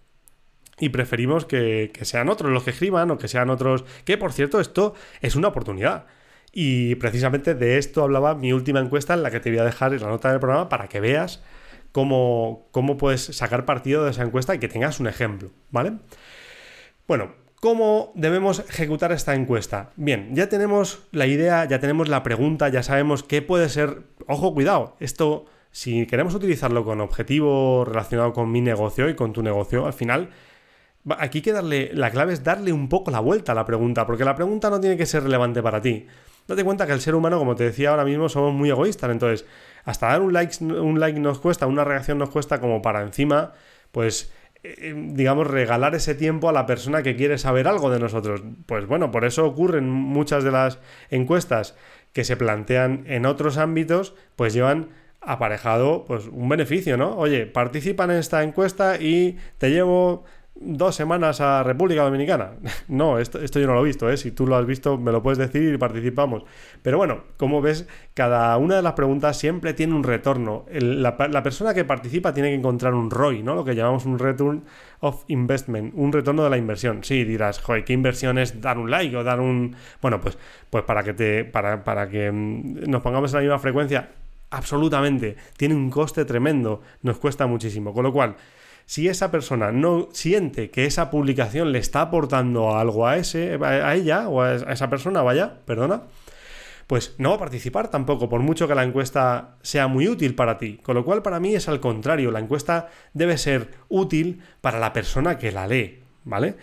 y 0.78 0.90
preferimos 0.90 1.46
que, 1.46 1.92
sean 2.02 2.28
otros 2.28 2.52
los 2.52 2.64
que 2.64 2.70
escriban 2.70 3.10
o 3.10 3.18
que 3.18 3.28
sean 3.28 3.50
otros. 3.50 3.84
Que 4.04 4.18
por 4.18 4.32
cierto, 4.32 4.60
esto 4.60 4.94
es 5.20 5.36
una 5.36 5.48
oportunidad. 5.48 6.06
Y 6.52 6.94
precisamente 6.96 7.54
de 7.54 7.78
esto 7.78 8.02
hablaba 8.02 8.34
mi 8.34 8.52
última 8.52 8.80
encuesta 8.80 9.14
en 9.14 9.22
la 9.22 9.30
que 9.30 9.40
te 9.40 9.50
voy 9.50 9.58
a 9.58 9.64
dejar 9.64 9.92
en 9.92 10.02
la 10.02 10.08
nota 10.08 10.30
del 10.30 10.40
programa 10.40 10.68
para 10.68 10.88
que 10.88 11.00
veas 11.00 11.42
cómo, 11.92 12.68
cómo 12.72 12.96
puedes 12.96 13.24
sacar 13.24 13.64
partido 13.64 14.04
de 14.04 14.10
esa 14.10 14.22
encuesta 14.22 14.54
y 14.54 14.58
que 14.58 14.68
tengas 14.68 15.00
un 15.00 15.06
ejemplo, 15.06 15.50
¿vale? 15.70 15.92
Bueno, 17.06 17.34
¿cómo 17.60 18.12
debemos 18.14 18.60
ejecutar 18.60 19.12
esta 19.12 19.34
encuesta? 19.34 19.90
Bien, 19.96 20.34
ya 20.34 20.48
tenemos 20.48 21.00
la 21.12 21.26
idea, 21.26 21.64
ya 21.66 21.78
tenemos 21.78 22.08
la 22.08 22.22
pregunta, 22.22 22.68
ya 22.68 22.82
sabemos 22.82 23.22
qué 23.22 23.42
puede 23.42 23.68
ser. 23.68 24.02
Ojo, 24.26 24.54
cuidado, 24.54 24.96
esto, 24.98 25.46
si 25.72 26.06
queremos 26.06 26.34
utilizarlo 26.34 26.84
con 26.84 27.00
objetivo 27.00 27.84
relacionado 27.84 28.32
con 28.32 28.50
mi 28.50 28.60
negocio 28.60 29.08
y 29.08 29.14
con 29.14 29.32
tu 29.32 29.42
negocio, 29.42 29.86
al 29.86 29.92
final 29.92 30.30
Aquí 31.18 31.40
que 31.40 31.52
darle, 31.52 31.90
la 31.94 32.10
clave 32.10 32.32
es 32.32 32.42
darle 32.42 32.72
un 32.72 32.88
poco 32.88 33.10
la 33.10 33.20
vuelta 33.20 33.52
a 33.52 33.54
la 33.54 33.64
pregunta, 33.64 34.06
porque 34.06 34.24
la 34.24 34.34
pregunta 34.34 34.70
no 34.70 34.80
tiene 34.80 34.96
que 34.96 35.06
ser 35.06 35.22
relevante 35.22 35.62
para 35.62 35.80
ti. 35.80 36.06
Date 36.48 36.64
cuenta 36.64 36.86
que 36.86 36.92
el 36.92 37.00
ser 37.00 37.14
humano, 37.14 37.38
como 37.38 37.54
te 37.54 37.64
decía 37.64 37.90
ahora 37.90 38.04
mismo, 38.04 38.28
somos 38.28 38.52
muy 38.52 38.70
egoístas. 38.70 39.10
Entonces, 39.10 39.46
hasta 39.84 40.08
dar 40.08 40.20
un 40.20 40.32
like, 40.32 40.64
un 40.64 40.98
like 41.00 41.18
nos 41.18 41.38
cuesta, 41.38 41.66
una 41.66 41.84
reacción 41.84 42.18
nos 42.18 42.30
cuesta 42.30 42.60
como 42.60 42.82
para 42.82 43.02
encima, 43.02 43.52
pues, 43.92 44.32
eh, 44.62 44.94
digamos, 45.12 45.46
regalar 45.46 45.94
ese 45.94 46.14
tiempo 46.14 46.48
a 46.48 46.52
la 46.52 46.66
persona 46.66 47.02
que 47.02 47.16
quiere 47.16 47.38
saber 47.38 47.68
algo 47.68 47.90
de 47.90 48.00
nosotros. 48.00 48.42
Pues 48.66 48.86
bueno, 48.86 49.10
por 49.10 49.24
eso 49.24 49.44
ocurren 49.46 49.88
muchas 49.88 50.44
de 50.44 50.50
las 50.50 50.78
encuestas 51.10 51.76
que 52.12 52.24
se 52.24 52.36
plantean 52.36 53.04
en 53.06 53.26
otros 53.26 53.58
ámbitos, 53.58 54.14
pues 54.36 54.54
llevan 54.54 54.88
aparejado 55.20 56.04
pues 56.04 56.26
un 56.28 56.48
beneficio, 56.48 56.96
¿no? 56.96 57.16
Oye, 57.16 57.46
participa 57.46 58.04
en 58.04 58.12
esta 58.12 58.42
encuesta 58.42 58.96
y 58.96 59.36
te 59.58 59.70
llevo 59.70 60.24
dos 60.60 60.94
semanas 60.94 61.40
a 61.40 61.62
República 61.62 62.02
Dominicana. 62.02 62.52
No, 62.88 63.18
esto, 63.18 63.40
yo 63.40 63.66
no 63.66 63.74
lo 63.74 63.82
he 63.82 63.84
visto, 63.84 64.08
¿eh? 64.08 64.16
si 64.16 64.30
tú 64.30 64.46
lo 64.46 64.56
has 64.56 64.64
visto 64.64 64.96
me 64.96 65.10
lo 65.10 65.22
puedes 65.22 65.38
decir 65.38 65.74
y 65.74 65.78
participamos. 65.78 66.44
Pero 66.82 66.98
bueno, 66.98 67.24
como 67.36 67.60
ves, 67.60 67.88
cada 68.14 68.56
una 68.56 68.76
de 68.76 68.82
las 68.82 68.92
preguntas 68.92 69.36
siempre 69.36 69.74
tiene 69.74 69.94
un 69.94 70.04
retorno. 70.04 70.64
la, 70.70 71.16
persona 71.42 71.74
que 71.74 71.84
participa 71.84 72.32
tiene 72.32 72.50
que 72.50 72.54
encontrar 72.54 72.94
un 72.94 73.10
ROI, 73.10 73.42
¿no? 73.42 73.54
Lo 73.54 73.64
que 73.64 73.74
llamamos 73.74 74.06
un 74.06 74.18
Return 74.18 74.64
of 75.00 75.24
Investment, 75.28 75.92
un 75.96 76.12
retorno 76.12 76.44
de 76.44 76.50
la 76.50 76.56
inversión. 76.56 77.02
Sí, 77.02 77.24
dirás, 77.24 77.60
joder, 77.60 77.84
¿qué 77.84 77.92
inversión 77.92 78.38
es 78.38 78.60
dar 78.60 78.78
un 78.78 78.90
like 78.90 79.16
o 79.16 79.24
dar 79.24 79.40
un... 79.40 79.74
Bueno, 80.00 80.20
pues, 80.20 80.38
pues 80.70 80.84
para 80.84 81.02
que 81.02 81.12
te... 81.12 81.44
Para, 81.44 81.82
para 81.84 82.08
que 82.08 82.30
mm, 82.30 82.88
nos 82.88 83.02
pongamos 83.02 83.32
en 83.32 83.36
la 83.36 83.42
misma 83.42 83.58
frecuencia, 83.58 84.10
absolutamente. 84.50 85.36
Tiene 85.56 85.74
un 85.74 85.90
coste 85.90 86.24
tremendo, 86.24 86.82
nos 87.02 87.18
cuesta 87.18 87.46
muchísimo. 87.46 87.92
Con 87.92 88.04
lo 88.04 88.12
cual 88.12 88.36
si 88.86 89.08
esa 89.08 89.30
persona 89.30 89.72
no 89.72 90.08
siente 90.12 90.70
que 90.70 90.86
esa 90.86 91.10
publicación 91.10 91.72
le 91.72 91.80
está 91.80 92.02
aportando 92.02 92.76
algo 92.76 93.06
a, 93.06 93.16
ese, 93.16 93.58
a 93.62 93.94
ella 93.94 94.28
o 94.28 94.42
a 94.42 94.54
esa 94.54 94.88
persona, 94.88 95.22
vaya, 95.22 95.58
perdona, 95.66 96.04
pues 96.86 97.16
no 97.18 97.30
va 97.30 97.36
a 97.36 97.40
participar 97.40 97.88
tampoco, 97.88 98.28
por 98.28 98.40
mucho 98.40 98.68
que 98.68 98.76
la 98.76 98.84
encuesta 98.84 99.56
sea 99.62 99.88
muy 99.88 100.08
útil 100.08 100.36
para 100.36 100.56
ti. 100.56 100.78
Con 100.82 100.94
lo 100.94 101.04
cual, 101.04 101.22
para 101.22 101.40
mí 101.40 101.54
es 101.54 101.68
al 101.68 101.80
contrario, 101.80 102.30
la 102.30 102.38
encuesta 102.38 102.88
debe 103.12 103.38
ser 103.38 103.72
útil 103.88 104.42
para 104.60 104.78
la 104.78 104.92
persona 104.92 105.36
que 105.36 105.50
la 105.50 105.66
lee, 105.66 106.04
¿vale? 106.24 106.56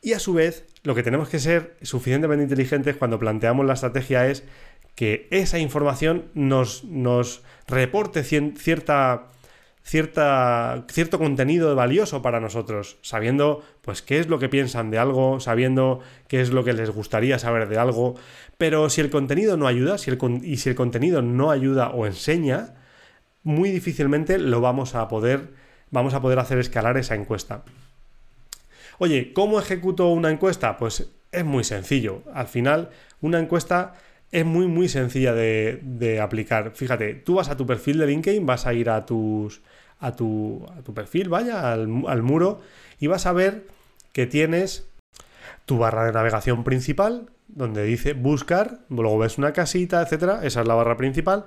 Y 0.00 0.12
a 0.12 0.20
su 0.20 0.32
vez, 0.32 0.66
lo 0.84 0.94
que 0.94 1.02
tenemos 1.02 1.28
que 1.28 1.40
ser 1.40 1.76
suficientemente 1.82 2.44
inteligentes 2.44 2.96
cuando 2.96 3.18
planteamos 3.18 3.66
la 3.66 3.74
estrategia 3.74 4.28
es 4.28 4.44
que 4.94 5.26
esa 5.32 5.58
información 5.58 6.26
nos, 6.34 6.84
nos 6.84 7.42
reporte 7.66 8.22
cierta 8.22 9.30
cierta, 9.84 10.84
cierto 10.90 11.18
contenido 11.18 11.76
valioso 11.76 12.22
para 12.22 12.40
nosotros, 12.40 12.96
sabiendo 13.02 13.62
pues 13.82 14.02
qué 14.02 14.18
es 14.18 14.28
lo 14.28 14.38
que 14.38 14.48
piensan 14.48 14.90
de 14.90 14.98
algo, 14.98 15.38
sabiendo 15.38 16.00
qué 16.26 16.40
es 16.40 16.50
lo 16.50 16.64
que 16.64 16.72
les 16.72 16.90
gustaría 16.90 17.38
saber 17.38 17.68
de 17.68 17.78
algo, 17.78 18.16
pero 18.58 18.90
si 18.90 19.00
el 19.00 19.10
contenido 19.10 19.56
no 19.56 19.66
ayuda, 19.66 19.98
si 19.98 20.10
el, 20.10 20.18
y 20.42 20.56
si 20.56 20.70
el 20.70 20.74
contenido 20.74 21.22
no 21.22 21.50
ayuda 21.50 21.90
o 21.90 22.06
enseña, 22.06 22.74
muy 23.42 23.70
difícilmente 23.70 24.38
lo 24.38 24.60
vamos 24.60 24.94
a 24.94 25.06
poder 25.08 25.62
vamos 25.94 26.12
a 26.12 26.20
poder 26.20 26.38
hacer 26.40 26.58
escalar 26.58 26.98
esa 26.98 27.14
encuesta. 27.14 27.62
Oye, 28.98 29.32
¿cómo 29.32 29.58
ejecuto 29.58 30.08
una 30.08 30.30
encuesta? 30.30 30.76
Pues 30.76 31.08
es 31.32 31.44
muy 31.44 31.64
sencillo. 31.64 32.22
Al 32.34 32.48
final, 32.48 32.90
una 33.20 33.38
encuesta 33.38 33.94
es 34.30 34.44
muy, 34.44 34.66
muy 34.66 34.88
sencilla 34.88 35.32
de, 35.32 36.20
aplicar. 36.20 36.72
Fíjate, 36.74 37.14
tú 37.14 37.34
vas 37.34 37.48
a 37.48 37.56
tu 37.56 37.66
perfil 37.66 37.98
de 37.98 38.08
LinkedIn, 38.08 38.44
vas 38.44 38.66
a 38.66 38.74
ir 38.74 38.90
a 38.90 39.06
tus. 39.06 39.62
A 40.06 40.16
tu, 40.16 40.66
perfil, 40.94 41.28
vaya, 41.28 41.72
al, 41.72 41.88
al 42.06 42.22
muro, 42.22 42.60
y 42.98 43.06
vas 43.06 43.26
a 43.26 43.32
ver 43.32 43.66
que 44.12 44.26
tienes 44.26 44.86
tu 45.66 45.78
barra 45.78 46.06
de 46.06 46.12
navegación 46.12 46.64
principal, 46.64 47.30
donde 47.48 47.84
dice 47.84 48.12
buscar, 48.14 48.80
luego 48.88 49.18
ves 49.18 49.38
una 49.38 49.52
casita, 49.52 50.02
etcétera, 50.02 50.40
esa 50.44 50.60
es 50.62 50.66
la 50.66 50.74
barra 50.74 50.96
principal, 50.96 51.44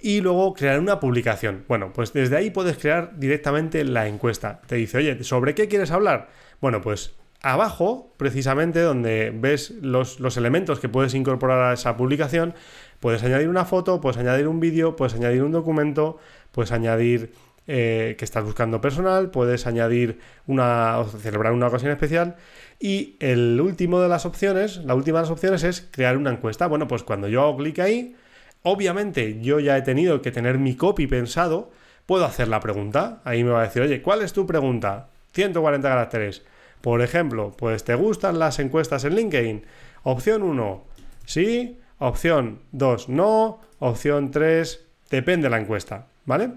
y 0.00 0.20
luego 0.20 0.54
crear 0.54 0.78
una 0.78 1.00
publicación. 1.00 1.64
Bueno, 1.68 1.92
pues 1.92 2.12
desde 2.12 2.36
ahí 2.36 2.50
puedes 2.50 2.78
crear 2.78 3.18
directamente 3.18 3.84
la 3.84 4.06
encuesta. 4.06 4.60
Te 4.66 4.76
dice, 4.76 4.98
oye, 4.98 5.22
¿sobre 5.24 5.54
qué 5.54 5.68
quieres 5.68 5.90
hablar? 5.90 6.28
Bueno, 6.60 6.80
pues 6.80 7.14
abajo, 7.42 8.14
precisamente 8.16 8.80
donde 8.80 9.32
ves 9.34 9.70
los, 9.80 10.20
los, 10.20 10.36
elementos 10.36 10.80
que 10.80 10.88
puedes 10.88 11.14
incorporar 11.14 11.70
a 11.70 11.72
esa 11.72 11.96
publicación, 11.96 12.54
puedes 13.00 13.22
añadir 13.22 13.48
una 13.48 13.64
foto, 13.64 14.00
puedes 14.00 14.18
añadir 14.18 14.48
un 14.48 14.60
vídeo, 14.60 14.96
puedes 14.96 15.14
añadir 15.14 15.42
un 15.42 15.52
documento, 15.52 16.18
puedes 16.52 16.72
añadir 16.72 17.32
eh, 17.70 18.16
que 18.18 18.24
estás 18.24 18.42
buscando 18.44 18.80
personal, 18.80 19.30
puedes 19.30 19.66
añadir 19.66 20.18
una, 20.46 20.98
o 20.98 21.04
celebrar 21.04 21.52
una 21.52 21.66
ocasión 21.66 21.92
especial. 21.92 22.36
Y 22.80 23.16
el 23.20 23.60
último 23.60 24.00
de 24.00 24.08
las 24.08 24.24
opciones, 24.24 24.78
la 24.78 24.94
última 24.94 25.18
de 25.18 25.24
las 25.24 25.30
opciones 25.30 25.62
es 25.64 25.86
crear 25.90 26.16
una 26.16 26.30
encuesta. 26.30 26.66
Bueno, 26.66 26.88
pues 26.88 27.02
cuando 27.02 27.28
yo 27.28 27.42
hago 27.42 27.58
clic 27.58 27.78
ahí, 27.80 28.16
obviamente 28.62 29.40
yo 29.42 29.60
ya 29.60 29.76
he 29.76 29.82
tenido 29.82 30.22
que 30.22 30.30
tener 30.30 30.58
mi 30.58 30.76
copy 30.76 31.06
pensado, 31.06 31.70
puedo 32.06 32.24
hacer 32.24 32.48
la 32.48 32.60
pregunta. 32.60 33.20
Ahí 33.24 33.44
me 33.44 33.50
va 33.50 33.60
a 33.60 33.64
decir, 33.64 33.82
oye, 33.82 34.00
¿cuál 34.00 34.22
es 34.22 34.32
tu 34.32 34.46
pregunta? 34.46 35.08
140 35.32 35.86
caracteres. 35.86 36.42
Por 36.80 37.02
ejemplo, 37.02 37.52
pues 37.54 37.84
¿te 37.84 37.94
gustan 37.96 38.38
las 38.38 38.58
encuestas 38.60 39.04
en 39.04 39.14
LinkedIn? 39.14 39.66
Opción 40.04 40.42
1, 40.42 40.84
sí. 41.26 41.78
Opción 41.98 42.60
2, 42.72 43.10
no. 43.10 43.60
Opción 43.78 44.30
3, 44.30 44.86
depende 45.10 45.46
de 45.46 45.50
la 45.50 45.60
encuesta. 45.60 46.06
¿Vale? 46.28 46.50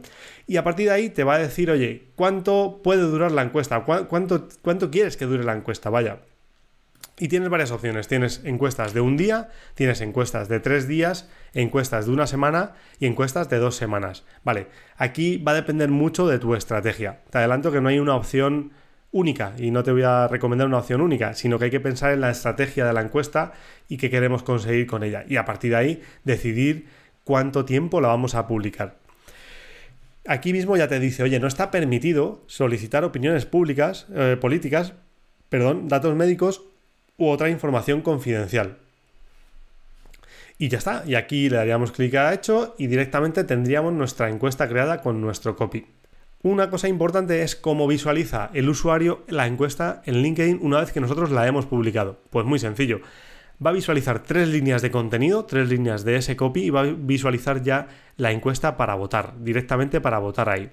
Y 0.45 0.57
a 0.57 0.63
partir 0.63 0.87
de 0.87 0.93
ahí 0.93 1.09
te 1.09 1.23
va 1.23 1.35
a 1.35 1.39
decir, 1.39 1.71
oye, 1.71 2.09
¿cuánto 2.15 2.81
puede 2.83 3.01
durar 3.01 3.31
la 3.31 3.41
encuesta? 3.41 3.83
¿Cuánto, 3.85 4.49
cuánto 4.61 4.91
quieres 4.91 5.17
que 5.17 5.25
dure 5.25 5.43
la 5.43 5.55
encuesta? 5.55 5.89
Vaya. 5.89 6.19
Y 7.17 7.29
tienes 7.29 7.49
varias 7.49 7.71
opciones. 7.71 8.07
Tienes 8.07 8.41
encuestas 8.43 8.93
de 8.93 8.99
un 8.99 9.15
día, 9.15 9.49
tienes 9.75 10.01
encuestas 10.01 10.49
de 10.49 10.59
tres 10.59 10.87
días, 10.87 11.29
encuestas 11.53 12.05
de 12.05 12.11
una 12.11 12.27
semana 12.27 12.73
y 12.99 13.05
encuestas 13.05 13.49
de 13.49 13.59
dos 13.59 13.75
semanas. 13.75 14.25
Vale, 14.43 14.67
aquí 14.97 15.37
va 15.37 15.53
a 15.53 15.55
depender 15.55 15.89
mucho 15.89 16.27
de 16.27 16.37
tu 16.37 16.53
estrategia. 16.53 17.21
Te 17.29 17.37
adelanto 17.37 17.71
que 17.71 17.79
no 17.79 17.89
hay 17.89 17.99
una 17.99 18.15
opción 18.15 18.73
única 19.13 19.53
y 19.57 19.71
no 19.71 19.83
te 19.83 19.91
voy 19.91 20.03
a 20.03 20.27
recomendar 20.27 20.67
una 20.67 20.79
opción 20.79 20.99
única, 20.99 21.33
sino 21.33 21.57
que 21.57 21.65
hay 21.65 21.71
que 21.71 21.79
pensar 21.79 22.11
en 22.11 22.21
la 22.21 22.31
estrategia 22.31 22.85
de 22.85 22.93
la 22.93 23.01
encuesta 23.01 23.53
y 23.87 23.97
qué 23.97 24.09
queremos 24.09 24.43
conseguir 24.43 24.87
con 24.87 25.03
ella. 25.03 25.23
Y 25.29 25.37
a 25.37 25.45
partir 25.45 25.71
de 25.71 25.77
ahí 25.77 26.01
decidir 26.23 26.87
cuánto 27.23 27.65
tiempo 27.65 28.01
la 28.01 28.09
vamos 28.09 28.35
a 28.35 28.47
publicar. 28.47 28.97
Aquí 30.27 30.53
mismo 30.53 30.77
ya 30.77 30.87
te 30.87 30.99
dice, 30.99 31.23
oye, 31.23 31.39
no 31.39 31.47
está 31.47 31.71
permitido 31.71 32.43
solicitar 32.45 33.03
opiniones 33.03 33.45
públicas, 33.45 34.05
eh, 34.13 34.37
políticas, 34.39 34.93
perdón, 35.49 35.87
datos 35.87 36.15
médicos 36.15 36.63
u 37.17 37.27
otra 37.27 37.49
información 37.49 38.01
confidencial. 38.01 38.77
Y 40.59 40.69
ya 40.69 40.77
está, 40.77 41.03
y 41.07 41.15
aquí 41.15 41.49
le 41.49 41.57
daríamos 41.57 41.91
clic 41.91 42.13
a 42.15 42.33
hecho 42.33 42.75
y 42.77 42.85
directamente 42.85 43.43
tendríamos 43.43 43.93
nuestra 43.93 44.29
encuesta 44.29 44.69
creada 44.69 45.01
con 45.01 45.19
nuestro 45.21 45.55
copy. 45.55 45.87
Una 46.43 46.69
cosa 46.69 46.87
importante 46.87 47.41
es 47.41 47.55
cómo 47.55 47.87
visualiza 47.87 48.51
el 48.53 48.69
usuario 48.69 49.23
la 49.27 49.47
encuesta 49.47 50.03
en 50.05 50.21
LinkedIn 50.21 50.59
una 50.61 50.79
vez 50.79 50.91
que 50.91 50.99
nosotros 50.99 51.31
la 51.31 51.47
hemos 51.47 51.65
publicado. 51.65 52.19
Pues 52.29 52.45
muy 52.45 52.59
sencillo 52.59 53.01
va 53.63 53.69
a 53.69 53.73
visualizar 53.73 54.23
tres 54.23 54.47
líneas 54.47 54.81
de 54.81 54.91
contenido, 54.91 55.45
tres 55.45 55.69
líneas 55.69 56.03
de 56.03 56.15
ese 56.15 56.35
copy 56.35 56.63
y 56.63 56.69
va 56.69 56.81
a 56.81 56.95
visualizar 56.97 57.61
ya 57.61 57.87
la 58.17 58.31
encuesta 58.31 58.77
para 58.77 58.95
votar, 58.95 59.35
directamente 59.39 60.01
para 60.01 60.19
votar 60.19 60.49
ahí. 60.49 60.69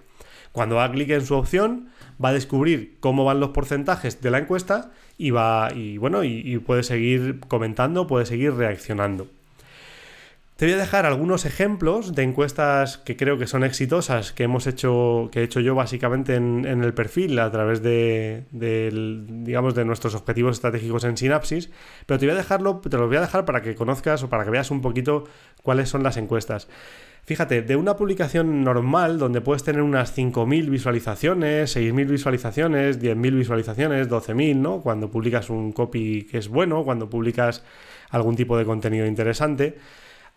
Cuando 0.53 0.81
haga 0.81 0.93
clic 0.93 1.11
en 1.11 1.27
su 1.27 1.35
opción, 1.35 1.89
va 2.23 2.31
a 2.31 2.33
descubrir 2.33 2.97
cómo 3.01 3.25
van 3.25 3.41
los 3.41 3.51
porcentajes 3.51 4.21
de 4.23 4.31
la 4.31 4.39
encuesta 4.39 4.93
y 5.19 5.31
va 5.31 5.69
y 5.75 5.99
bueno, 5.99 6.25
y 6.25 6.59
puede 6.59 6.83
seguir 6.83 7.41
comentando, 7.49 8.07
puede 8.07 8.25
seguir 8.25 8.55
reaccionando. 8.55 9.29
Te 10.59 10.67
voy 10.67 10.75
a 10.75 10.79
dejar 10.79 11.07
algunos 11.07 11.45
ejemplos 11.45 12.17
de 12.17 12.25
encuestas 12.25 12.99
que 12.99 13.17
creo 13.17 13.39
que 13.39 13.47
son 13.47 13.63
exitosas, 13.63 14.33
que 14.33 14.43
hemos 14.43 14.67
hecho, 14.67 15.29
que 15.31 15.39
he 15.39 15.45
hecho 15.45 15.61
yo 15.61 15.77
básicamente 15.77 16.35
en, 16.35 16.65
el 16.67 16.95
perfil 16.95 17.39
a 17.39 17.49
través 17.53 17.81
de, 17.81 18.43
digamos, 18.51 19.77
de 19.77 19.85
nuestros 19.85 20.17
objetivos 20.17 20.57
estratégicos 20.57 21.05
en 21.05 21.17
Sinapsis, 21.17 21.71
pero 22.07 22.19
te 22.19 22.27
voy 22.27 22.35
a 22.35 22.39
dejarlo, 22.39 22.81
te 22.81 22.97
los 22.99 23.07
voy 23.07 23.19
a 23.19 23.21
dejar 23.21 23.45
para 23.45 23.63
que 23.63 23.77
conozcas 23.77 24.25
o 24.25 24.29
para 24.29 24.43
que 24.43 24.51
veas 24.51 24.73
un 24.73 24.81
poquito 24.81 25.29
cuáles 25.63 25.91
son 25.91 26.03
las 26.03 26.17
encuestas. 26.17 26.67
Fíjate, 27.25 27.63
de 27.63 27.77
una 27.77 27.95
publicación 27.95 28.65
normal 28.65 29.21
donde 29.21 29.41
puedes 29.41 29.63
tener 29.63 29.83
unas 29.83 30.19
5.000 30.19 30.71
visualizaciones, 30.71 31.77
6.000 31.77 32.09
visualizaciones, 32.09 33.01
10.000 33.01 33.37
visualizaciones, 33.37 34.09
12.000, 34.09 34.57
¿no? 34.57 34.81
Cuando 34.81 35.09
publicas 35.09 35.51
un 35.51 35.71
copy 35.71 36.25
que 36.25 36.39
es 36.39 36.49
bueno, 36.49 36.83
cuando 36.83 37.09
publicas 37.09 37.63
algún 38.11 38.35
tipo 38.35 38.59
de 38.59 38.65
contenido 38.65 39.07
interesante 39.07 39.77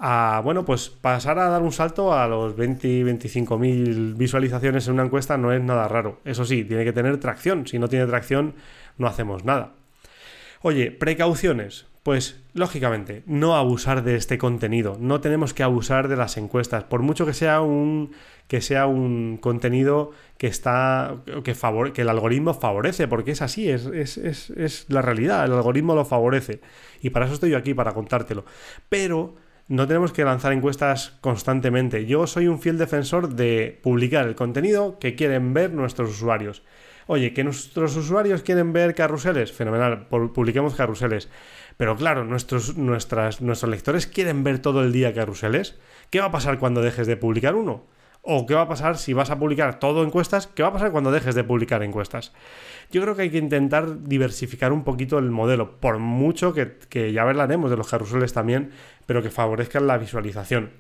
a, 0.04 0.42
bueno, 0.44 0.66
pues 0.66 0.90
pasar 0.90 1.38
a 1.38 1.48
dar 1.48 1.62
un 1.62 1.72
salto 1.72 2.12
a 2.12 2.28
los 2.28 2.56
20, 2.56 3.04
25 3.04 3.60
mil 3.60 4.16
visualizaciones 4.16 4.88
en 4.88 4.96
una 4.96 5.04
encuesta 5.04 5.38
no 5.38 5.54
es 5.54 5.62
nada 5.62 5.88
raro. 5.88 6.20
Eso 6.26 6.44
sí, 6.44 6.64
tiene 6.64 6.84
que 6.84 6.92
tener 6.92 7.20
tracción. 7.20 7.68
Si 7.68 7.78
no 7.78 7.88
tiene 7.88 8.08
tracción, 8.08 8.56
no 8.98 9.06
hacemos 9.06 9.46
nada. 9.46 9.74
Oye, 10.64 10.90
precauciones. 10.90 11.86
Pues 12.02 12.42
lógicamente, 12.54 13.22
no 13.28 13.56
abusar 13.56 14.04
de 14.04 14.16
este 14.16 14.40
contenido. 14.40 14.98
No 15.00 15.22
tenemos 15.22 15.54
que 15.54 15.62
abusar 15.62 16.08
de 16.08 16.16
las 16.16 16.36
encuestas. 16.36 16.84
Por 16.84 17.04
mucho 17.04 17.28
que 17.28 17.34
sea 17.34 17.62
un, 17.62 18.12
que 18.48 18.60
sea 18.62 18.88
un 18.88 19.38
contenido 19.38 20.10
que 20.40 20.48
está. 20.48 21.18
Que, 21.44 21.54
favor, 21.54 21.94
que 21.94 22.02
el 22.02 22.10
algoritmo 22.10 22.56
favorece, 22.56 23.08
porque 23.08 23.32
es 23.32 23.44
así, 23.44 23.70
es, 23.70 23.86
es, 23.86 24.18
es, 24.18 24.50
es 24.50 24.88
la 24.90 25.04
realidad. 25.04 25.46
El 25.46 25.54
algoritmo 25.54 25.94
lo 25.94 26.06
favorece. 26.06 26.60
Y 27.02 27.12
para 27.12 27.26
eso 27.26 27.36
estoy 27.36 27.52
yo 27.52 27.58
aquí, 27.60 27.76
para 27.76 27.94
contártelo. 27.94 28.46
Pero 28.90 29.36
no 29.72 29.88
tenemos 29.88 30.12
que 30.12 30.26
lanzar 30.26 30.52
encuestas 30.52 31.14
constantemente. 31.22 32.06
Yo 32.06 32.28
soy 32.28 32.50
un 32.50 32.60
fiel 32.60 32.78
defensor 32.78 33.30
de 33.36 33.80
publicar 33.82 34.28
el 34.28 34.36
contenido 34.36 35.00
que 35.00 35.16
quieren 35.16 35.54
ver 35.54 35.72
nuestros 35.72 36.10
usuarios. 36.10 36.62
Oye, 37.08 37.34
que 37.34 37.46
nuestros 37.46 37.96
usuarios 37.96 38.42
quieren 38.42 38.74
ver 38.74 38.94
carruseles, 38.96 39.54
fenomenal, 39.54 40.08
publiquemos 40.10 40.76
carruseles. 40.76 41.30
Pero 41.78 41.96
claro, 41.96 42.26
nuestros, 42.26 42.76
nuestras, 42.76 43.40
nuestros 43.40 43.72
lectores 43.72 44.08
quieren 44.08 44.44
ver 44.44 44.60
todo 44.60 44.84
el 44.84 44.92
día 44.92 45.14
carruseles. 45.14 45.80
¿Qué 46.10 46.20
va 46.20 46.26
a 46.26 46.32
pasar 46.32 46.60
cuando 46.60 46.82
dejes 46.82 47.08
de 47.08 47.16
publicar 47.16 47.56
uno? 47.56 47.86
¿O 48.24 48.46
qué 48.46 48.54
va 48.54 48.62
a 48.62 48.68
pasar 48.68 48.98
si 48.98 49.14
vas 49.14 49.32
a 49.32 49.40
publicar 49.40 49.80
todo 49.80 50.04
encuestas? 50.04 50.46
¿Qué 50.46 50.62
va 50.62 50.70
a 50.70 50.74
pasar 50.74 50.92
cuando 50.92 51.12
dejes 51.12 51.34
de 51.34 51.44
publicar 51.44 51.82
encuestas? 51.82 52.34
Yo 52.92 53.02
creo 53.02 53.16
que 53.16 53.24
hay 53.24 53.30
que 53.32 53.40
intentar 53.40 54.04
diversificar 54.04 54.72
un 54.72 54.84
poquito 54.84 55.18
el 55.18 55.32
modelo, 55.32 55.80
por 55.80 55.98
mucho 55.98 56.54
que, 56.54 57.14
ya 57.14 57.24
hablaremos 57.24 57.72
de 57.72 57.78
los 57.78 57.90
carruseles 57.90 58.32
también, 58.34 58.72
pero 59.08 59.24
que 59.24 59.32
favorezcan 59.32 59.88
la 59.88 59.98
visualización. 59.98 60.72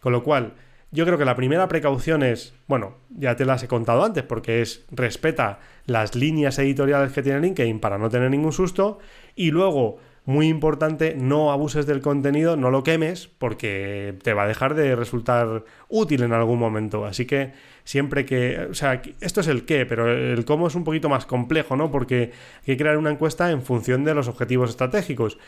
Con 0.00 0.12
lo 0.12 0.22
cual, 0.22 0.54
yo 0.90 1.04
creo 1.04 1.18
que 1.18 1.26
la 1.26 1.36
primera 1.36 1.68
precaución 1.68 2.22
es, 2.22 2.54
bueno, 2.66 2.96
ya 3.10 3.36
te 3.36 3.44
las 3.44 3.62
he 3.62 3.68
contado 3.68 4.02
antes, 4.02 4.22
porque 4.22 4.62
es 4.62 4.86
respeta 4.90 5.58
las 5.84 6.14
líneas 6.14 6.58
editoriales 6.58 7.12
que 7.12 7.22
tiene 7.22 7.40
LinkedIn 7.40 7.78
para 7.78 7.98
no 7.98 8.08
tener 8.08 8.30
ningún 8.30 8.52
susto, 8.52 9.00
y 9.34 9.50
luego 9.50 9.98
muy 10.26 10.48
importante, 10.48 11.14
no 11.16 11.52
abuses 11.52 11.86
del 11.86 12.02
contenido, 12.02 12.56
no 12.56 12.72
lo 12.72 12.82
quemes, 12.82 13.28
porque 13.28 14.18
te 14.24 14.34
va 14.34 14.42
a 14.42 14.48
dejar 14.48 14.74
de 14.74 14.96
resultar 14.96 15.64
útil 15.88 16.24
en 16.24 16.32
algún 16.32 16.58
momento. 16.58 17.06
Así 17.06 17.26
que 17.26 17.52
siempre 17.84 18.26
que. 18.26 18.66
O 18.68 18.74
sea, 18.74 19.00
esto 19.20 19.40
es 19.40 19.46
el 19.46 19.64
qué, 19.64 19.86
pero 19.86 20.10
el 20.10 20.44
cómo 20.44 20.66
es 20.66 20.74
un 20.74 20.82
poquito 20.82 21.08
más 21.08 21.26
complejo, 21.26 21.76
¿no? 21.76 21.92
Porque 21.92 22.32
hay 22.60 22.64
que 22.64 22.76
crear 22.76 22.98
una 22.98 23.12
encuesta 23.12 23.52
en 23.52 23.62
función 23.62 24.02
de 24.02 24.14
los 24.14 24.26
objetivos 24.26 24.70
estratégicos. 24.70 25.38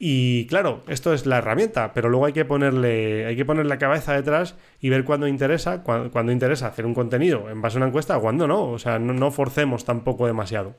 Y 0.00 0.46
claro, 0.48 0.82
esto 0.88 1.14
es 1.14 1.26
la 1.26 1.38
herramienta, 1.38 1.92
pero 1.94 2.08
luego 2.08 2.26
hay 2.26 2.32
que 2.32 2.44
ponerle, 2.44 3.26
hay 3.26 3.36
que 3.36 3.44
poner 3.44 3.66
la 3.66 3.78
cabeza 3.78 4.14
detrás 4.14 4.56
y 4.80 4.88
ver 4.88 5.04
cuándo 5.04 5.28
interesa, 5.28 5.84
cuándo, 5.84 6.32
interesa 6.32 6.66
hacer 6.66 6.86
un 6.86 6.94
contenido 6.94 7.48
en 7.50 7.62
base 7.62 7.76
a 7.76 7.78
una 7.78 7.86
encuesta 7.86 8.18
o 8.18 8.20
cuándo 8.20 8.48
no. 8.48 8.64
O 8.64 8.80
sea, 8.80 8.98
no 8.98 9.30
forcemos 9.30 9.84
tampoco 9.84 10.26
demasiado. 10.26 10.74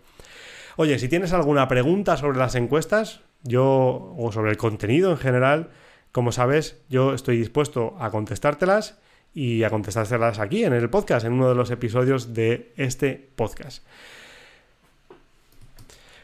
Oye, 0.77 0.99
si 0.99 1.07
tienes 1.07 1.31
alguna 1.31 1.69
pregunta 1.69 2.17
sobre 2.17 2.37
las 2.37 2.55
encuestas, 2.55 3.21
yo, 3.45 4.13
o 4.17 4.31
sobre 4.33 4.51
el 4.51 4.57
contenido 4.57 5.11
en 5.11 5.17
general, 5.17 5.69
como 6.11 6.31
sabes, 6.31 6.81
yo 6.89 7.13
estoy 7.13 7.37
dispuesto 7.37 7.95
a 7.99 8.09
contestártelas 8.09 8.99
y 9.33 9.63
a 9.63 9.69
contestártelas 9.69 10.39
aquí 10.39 10.63
en 10.63 10.73
el 10.73 10.89
podcast, 10.89 11.25
en 11.25 11.33
uno 11.33 11.47
de 11.47 11.55
los 11.55 11.71
episodios 11.71 12.33
de 12.33 12.73
este 12.75 13.29
podcast. 13.35 13.85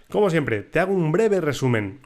Como 0.10 0.30
siempre, 0.30 0.62
te 0.62 0.80
hago 0.80 0.94
un 0.94 1.12
breve 1.12 1.40
resumen. 1.40 2.00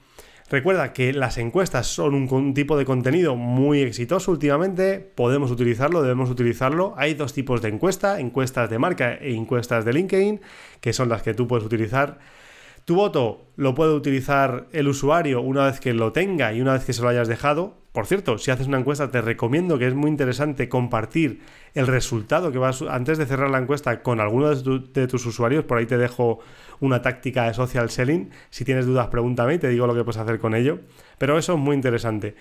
Recuerda 0.49 0.93
que 0.93 1.11
las 1.11 1.39
encuestas 1.39 1.87
son 1.87 2.13
un, 2.13 2.53
tipo 2.53 2.77
de 2.77 2.85
contenido 2.85 3.35
muy 3.35 3.81
exitoso 3.81 4.31
últimamente, 4.31 4.99
podemos 4.99 5.49
utilizarlo, 5.49 6.03
debemos 6.03 6.29
utilizarlo. 6.29 6.93
Hay 6.97 7.15
dos 7.15 7.33
tipos 7.33 7.63
de 7.63 7.69
encuesta, 7.69 8.19
encuestas 8.19 8.69
de 8.69 8.77
marca 8.77 9.15
e 9.15 9.33
encuestas 9.33 9.85
de 9.85 9.93
LinkedIn, 9.93 10.41
que 10.81 10.93
son 10.93 11.09
las 11.09 11.23
que 11.23 11.33
tú 11.33 11.47
puedes 11.47 11.65
utilizar. 11.65 12.19
Tu 12.85 12.93
voto 12.93 13.47
lo 13.55 13.73
puede 13.73 13.95
utilizar 13.95 14.67
el 14.71 14.87
usuario 14.87 15.41
una 15.41 15.65
vez 15.65 15.79
que 15.79 15.95
lo 15.95 16.11
tenga 16.11 16.53
y 16.53 16.61
una 16.61 16.73
vez 16.73 16.85
que 16.85 16.93
se 16.93 17.01
lo 17.01 17.09
hayas 17.09 17.27
dejado. 17.27 17.79
Por 17.91 18.05
cierto, 18.05 18.37
si 18.37 18.51
haces 18.51 18.67
una 18.67 18.77
encuesta, 18.77 19.09
te 19.09 19.21
recomiendo 19.21 19.79
que 19.79 19.87
es 19.87 19.95
muy 19.95 20.11
interesante 20.11 20.69
compartir 20.69 21.41
el 21.73 21.87
resultado 21.87 22.51
que 22.51 22.59
vas 22.59 22.83
antes 22.83 23.17
de 23.17 23.25
cerrar 23.25 23.49
la 23.49 23.57
encuesta 23.57 24.03
con 24.03 24.19
alguno 24.19 24.53
de, 24.53 25.07
tus 25.07 25.25
usuarios. 25.25 25.63
Por 25.63 25.79
ahí 25.79 25.87
te 25.87 25.97
dejo 25.97 26.39
una 26.79 27.01
táctica 27.01 27.47
de 27.47 27.55
social 27.55 27.89
selling. 27.89 28.29
Si 28.51 28.65
tienes 28.65 28.85
dudas, 28.85 29.07
pregúntame 29.07 29.55
y 29.55 29.57
te 29.57 29.69
digo 29.69 29.87
lo 29.87 29.95
que 29.95 30.03
puedes 30.03 30.21
hacer 30.21 30.39
con 30.39 30.53
ello. 30.53 30.77
Pero 31.17 31.39
eso 31.39 31.53
es 31.53 31.59
muy 31.59 31.75
interesante. 31.75 32.35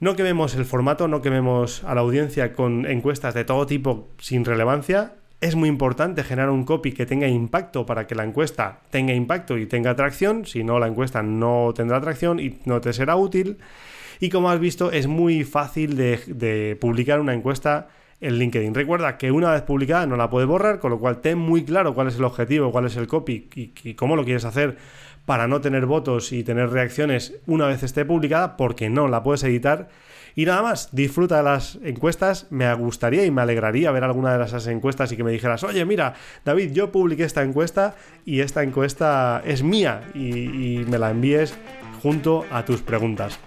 No 0.00 0.16
quememos 0.16 0.54
el 0.54 0.64
formato, 0.64 1.06
no 1.06 1.20
quememos 1.20 1.84
a 1.84 1.94
la 1.94 2.00
audiencia 2.00 2.54
con 2.54 2.86
encuestas 2.86 3.34
de 3.34 3.44
todo 3.44 3.66
tipo 3.66 4.08
sin 4.18 4.46
relevancia. 4.46 5.16
Es 5.40 5.54
muy 5.54 5.68
importante 5.68 6.24
generar 6.24 6.50
un 6.50 6.64
copy 6.64 6.92
que 6.92 7.04
tenga 7.04 7.28
impacto 7.28 7.84
para 7.84 8.06
que 8.06 8.14
la 8.14 8.24
encuesta 8.24 8.80
tenga 8.90 9.12
impacto 9.12 9.58
y 9.58 9.66
tenga 9.66 9.90
atracción. 9.90 10.46
Si 10.46 10.64
no, 10.64 10.78
la 10.78 10.86
encuesta 10.86 11.22
no 11.22 11.72
tendrá 11.74 11.98
atracción 11.98 12.40
y 12.40 12.58
no 12.64 12.80
te 12.80 12.92
será 12.94 13.16
útil. 13.16 13.58
Y 14.18 14.30
como 14.30 14.50
has 14.50 14.58
visto, 14.58 14.90
es 14.92 15.06
muy 15.06 15.44
fácil 15.44 15.96
de, 15.96 16.78
publicar 16.80 17.20
una 17.20 17.34
encuesta 17.34 17.88
en 18.20 18.38
LinkedIn. 18.38 18.74
Recuerda 18.74 19.18
que 19.18 19.30
una 19.30 19.52
vez 19.52 19.62
publicada 19.62 20.06
no 20.06 20.16
la 20.16 20.30
puedes 20.30 20.48
borrar, 20.48 20.78
con 20.78 20.90
lo 20.90 20.98
cual 20.98 21.20
ten 21.20 21.38
muy 21.38 21.64
claro 21.64 21.94
cuál 21.94 22.08
es 22.08 22.16
el 22.16 22.24
objetivo, 22.24 22.72
cuál 22.72 22.86
es 22.86 22.96
el 22.96 23.06
copy 23.06 23.48
y, 23.54 23.94
cómo 23.94 24.16
lo 24.16 24.24
quieres 24.24 24.44
hacer 24.44 24.76
para 25.24 25.48
no 25.48 25.60
tener 25.60 25.86
votos 25.86 26.32
y 26.32 26.44
tener 26.44 26.70
reacciones 26.70 27.34
una 27.46 27.66
vez 27.66 27.82
esté 27.82 28.04
publicada, 28.04 28.56
porque 28.56 28.88
no 28.88 29.08
la 29.08 29.22
puedes 29.22 29.42
editar. 29.44 29.88
Y 30.36 30.44
nada 30.44 30.62
más, 30.62 30.94
disfruta 30.94 31.38
de 31.38 31.42
las 31.42 31.78
encuestas. 31.82 32.46
Me 32.50 32.72
gustaría 32.74 33.24
y 33.24 33.30
me 33.30 33.42
alegraría 33.42 33.90
ver 33.90 34.04
alguna 34.04 34.36
de 34.36 34.44
esas 34.44 34.66
encuestas 34.66 35.10
y 35.10 35.16
que 35.16 35.24
me 35.24 35.32
dijeras, 35.32 35.64
oye, 35.64 35.84
mira, 35.84 36.14
David, 36.44 36.72
yo 36.72 36.92
publiqué 36.92 37.24
esta 37.24 37.42
encuesta 37.42 37.96
y 38.24 38.40
esta 38.40 38.62
encuesta 38.62 39.42
es 39.44 39.62
mía 39.62 40.02
y 40.14 40.84
me 40.88 40.98
la 40.98 41.10
envíes 41.10 41.56
junto 42.02 42.44
a 42.50 42.64
tus 42.64 42.82
preguntas. 42.82 43.40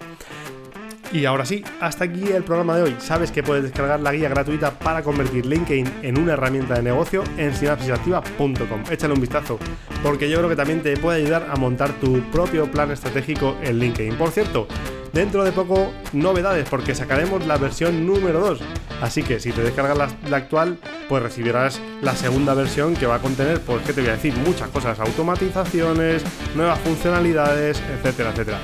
Y 1.12 1.24
ahora 1.24 1.44
sí, 1.44 1.64
hasta 1.80 2.04
aquí 2.04 2.28
el 2.28 2.44
programa 2.44 2.76
de 2.76 2.82
hoy. 2.82 2.96
Sabes 2.98 3.32
que 3.32 3.42
puedes 3.42 3.64
descargar 3.64 4.00
la 4.00 4.12
guía 4.12 4.28
gratuita 4.28 4.78
para 4.78 5.02
convertir 5.02 5.44
LinkedIn 5.44 5.92
en 6.02 6.18
una 6.18 6.34
herramienta 6.34 6.74
de 6.74 6.82
negocio 6.82 7.24
en 7.36 7.52
sinapsisactiva.com. 7.52 8.84
Échale 8.90 9.14
un 9.14 9.20
vistazo, 9.20 9.58
porque 10.04 10.30
yo 10.30 10.38
creo 10.38 10.48
que 10.48 10.56
también 10.56 10.82
te 10.82 10.96
puede 10.96 11.22
ayudar 11.22 11.48
a 11.50 11.56
montar 11.56 11.92
tu 12.00 12.20
propio 12.30 12.70
plan 12.70 12.92
estratégico 12.92 13.56
en 13.62 13.80
LinkedIn. 13.80 14.14
Por 14.14 14.30
cierto, 14.30 14.68
dentro 15.12 15.42
de 15.42 15.50
poco 15.50 15.92
novedades, 16.12 16.68
porque 16.68 16.94
sacaremos 16.94 17.44
la 17.44 17.56
versión 17.56 18.06
número 18.06 18.38
2. 18.40 18.60
Así 19.02 19.24
que 19.24 19.40
si 19.40 19.50
te 19.50 19.62
descargas 19.62 19.98
la, 20.28 20.36
actual, 20.36 20.78
pues 21.08 21.22
recibirás 21.22 21.80
la 22.02 22.14
segunda 22.14 22.54
versión 22.54 22.94
que 22.94 23.06
va 23.06 23.16
a 23.16 23.20
contener, 23.20 23.60
pues, 23.60 23.82
¿qué 23.84 23.92
te 23.92 24.00
voy 24.02 24.10
a 24.10 24.14
decir? 24.14 24.34
Muchas 24.46 24.68
cosas, 24.68 25.00
automatizaciones, 25.00 26.22
nuevas 26.54 26.78
funcionalidades, 26.80 27.82
etcétera, 27.98 28.30
etcétera. 28.30 28.58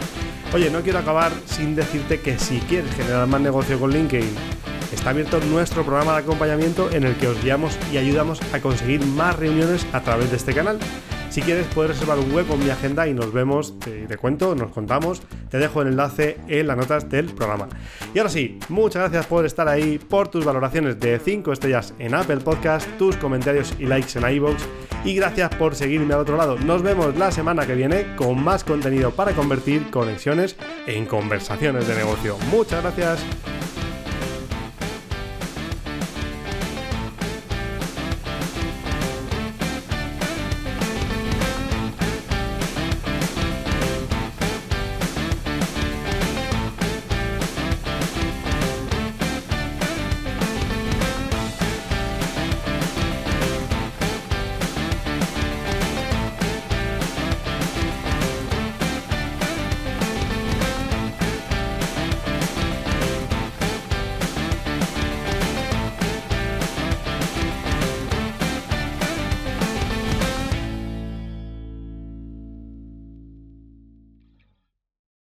Oye, 0.54 0.70
no 0.70 0.80
quiero 0.80 1.00
acabar 1.00 1.32
sin 1.44 1.74
decirte 1.74 2.20
que 2.20 2.38
si 2.38 2.61
quieres 2.61 2.94
generar 2.94 3.26
más 3.26 3.40
negocio 3.40 3.78
con 3.78 3.90
LinkedIn, 3.90 4.35
está 4.92 5.11
abierto 5.11 5.40
nuestro 5.40 5.85
programa 5.85 6.12
de 6.12 6.18
acompañamiento 6.18 6.90
en 6.92 7.04
el 7.04 7.14
que 7.16 7.28
os 7.28 7.42
guiamos 7.42 7.78
y 7.92 7.98
ayudamos 7.98 8.40
a 8.54 8.61
conseguir 8.61 9.04
más 9.04 9.37
reuniones 9.37 9.87
a 9.92 10.00
través 10.00 10.30
de 10.30 10.37
este 10.37 10.54
canal. 10.54 10.78
Si 11.37 11.42
quieres 11.42 11.66
puedes 11.75 11.90
reservar 11.90 12.18
un 12.18 12.35
hueco 12.35 12.55
en 12.55 12.64
mi 12.64 12.70
agenda 12.70 13.07
y 13.07 13.12
nos 13.12 13.31
vemos, 13.31 13.79
te, 13.79 14.16
cuento, 14.16 14.55
nos 14.55 14.70
contamos, 14.70 15.20
te 15.51 15.59
dejo 15.59 15.83
el 15.83 15.88
enlace 15.88 16.38
en 16.49 16.66
las 16.66 16.79
notas 16.79 17.11
del 17.11 17.27
programa. 17.27 17.68
Y 18.14 18.18
ahora 18.18 18.31
sí, 18.31 18.59
muchas 18.70 19.03
gracias 19.03 19.27
por 19.27 19.44
estar 19.44 19.68
ahí, 19.68 19.99
por 19.99 20.29
tus 20.29 20.46
valoraciones 20.46 20.99
de 20.99 21.18
5 21.18 21.53
estrellas 21.53 21.92
en 21.99 22.14
Apple 22.14 22.38
Podcast, 22.38 22.88
tus 22.96 23.18
comentarios 23.18 23.75
y 23.79 23.85
likes 23.85 24.18
en 24.18 24.35
iVoox 24.35 24.64
y 25.05 25.14
gracias 25.14 25.55
por 25.57 25.75
seguirme 25.75 26.14
al 26.14 26.20
otro 26.20 26.38
lado. 26.38 26.57
Nos 26.57 26.81
vemos 26.81 27.14
la 27.18 27.31
semana 27.31 27.66
que 27.66 27.75
viene 27.75 28.16
con 28.16 28.42
más 28.42 28.64
contenido 28.64 29.11
para 29.11 29.33
convertir 29.33 29.90
conexiones 29.90 30.57
en 30.87 31.05
conversaciones 31.05 31.87
de 31.87 31.96
negocio. 31.96 32.38
Muchas 32.51 32.83
gracias. 32.83 33.55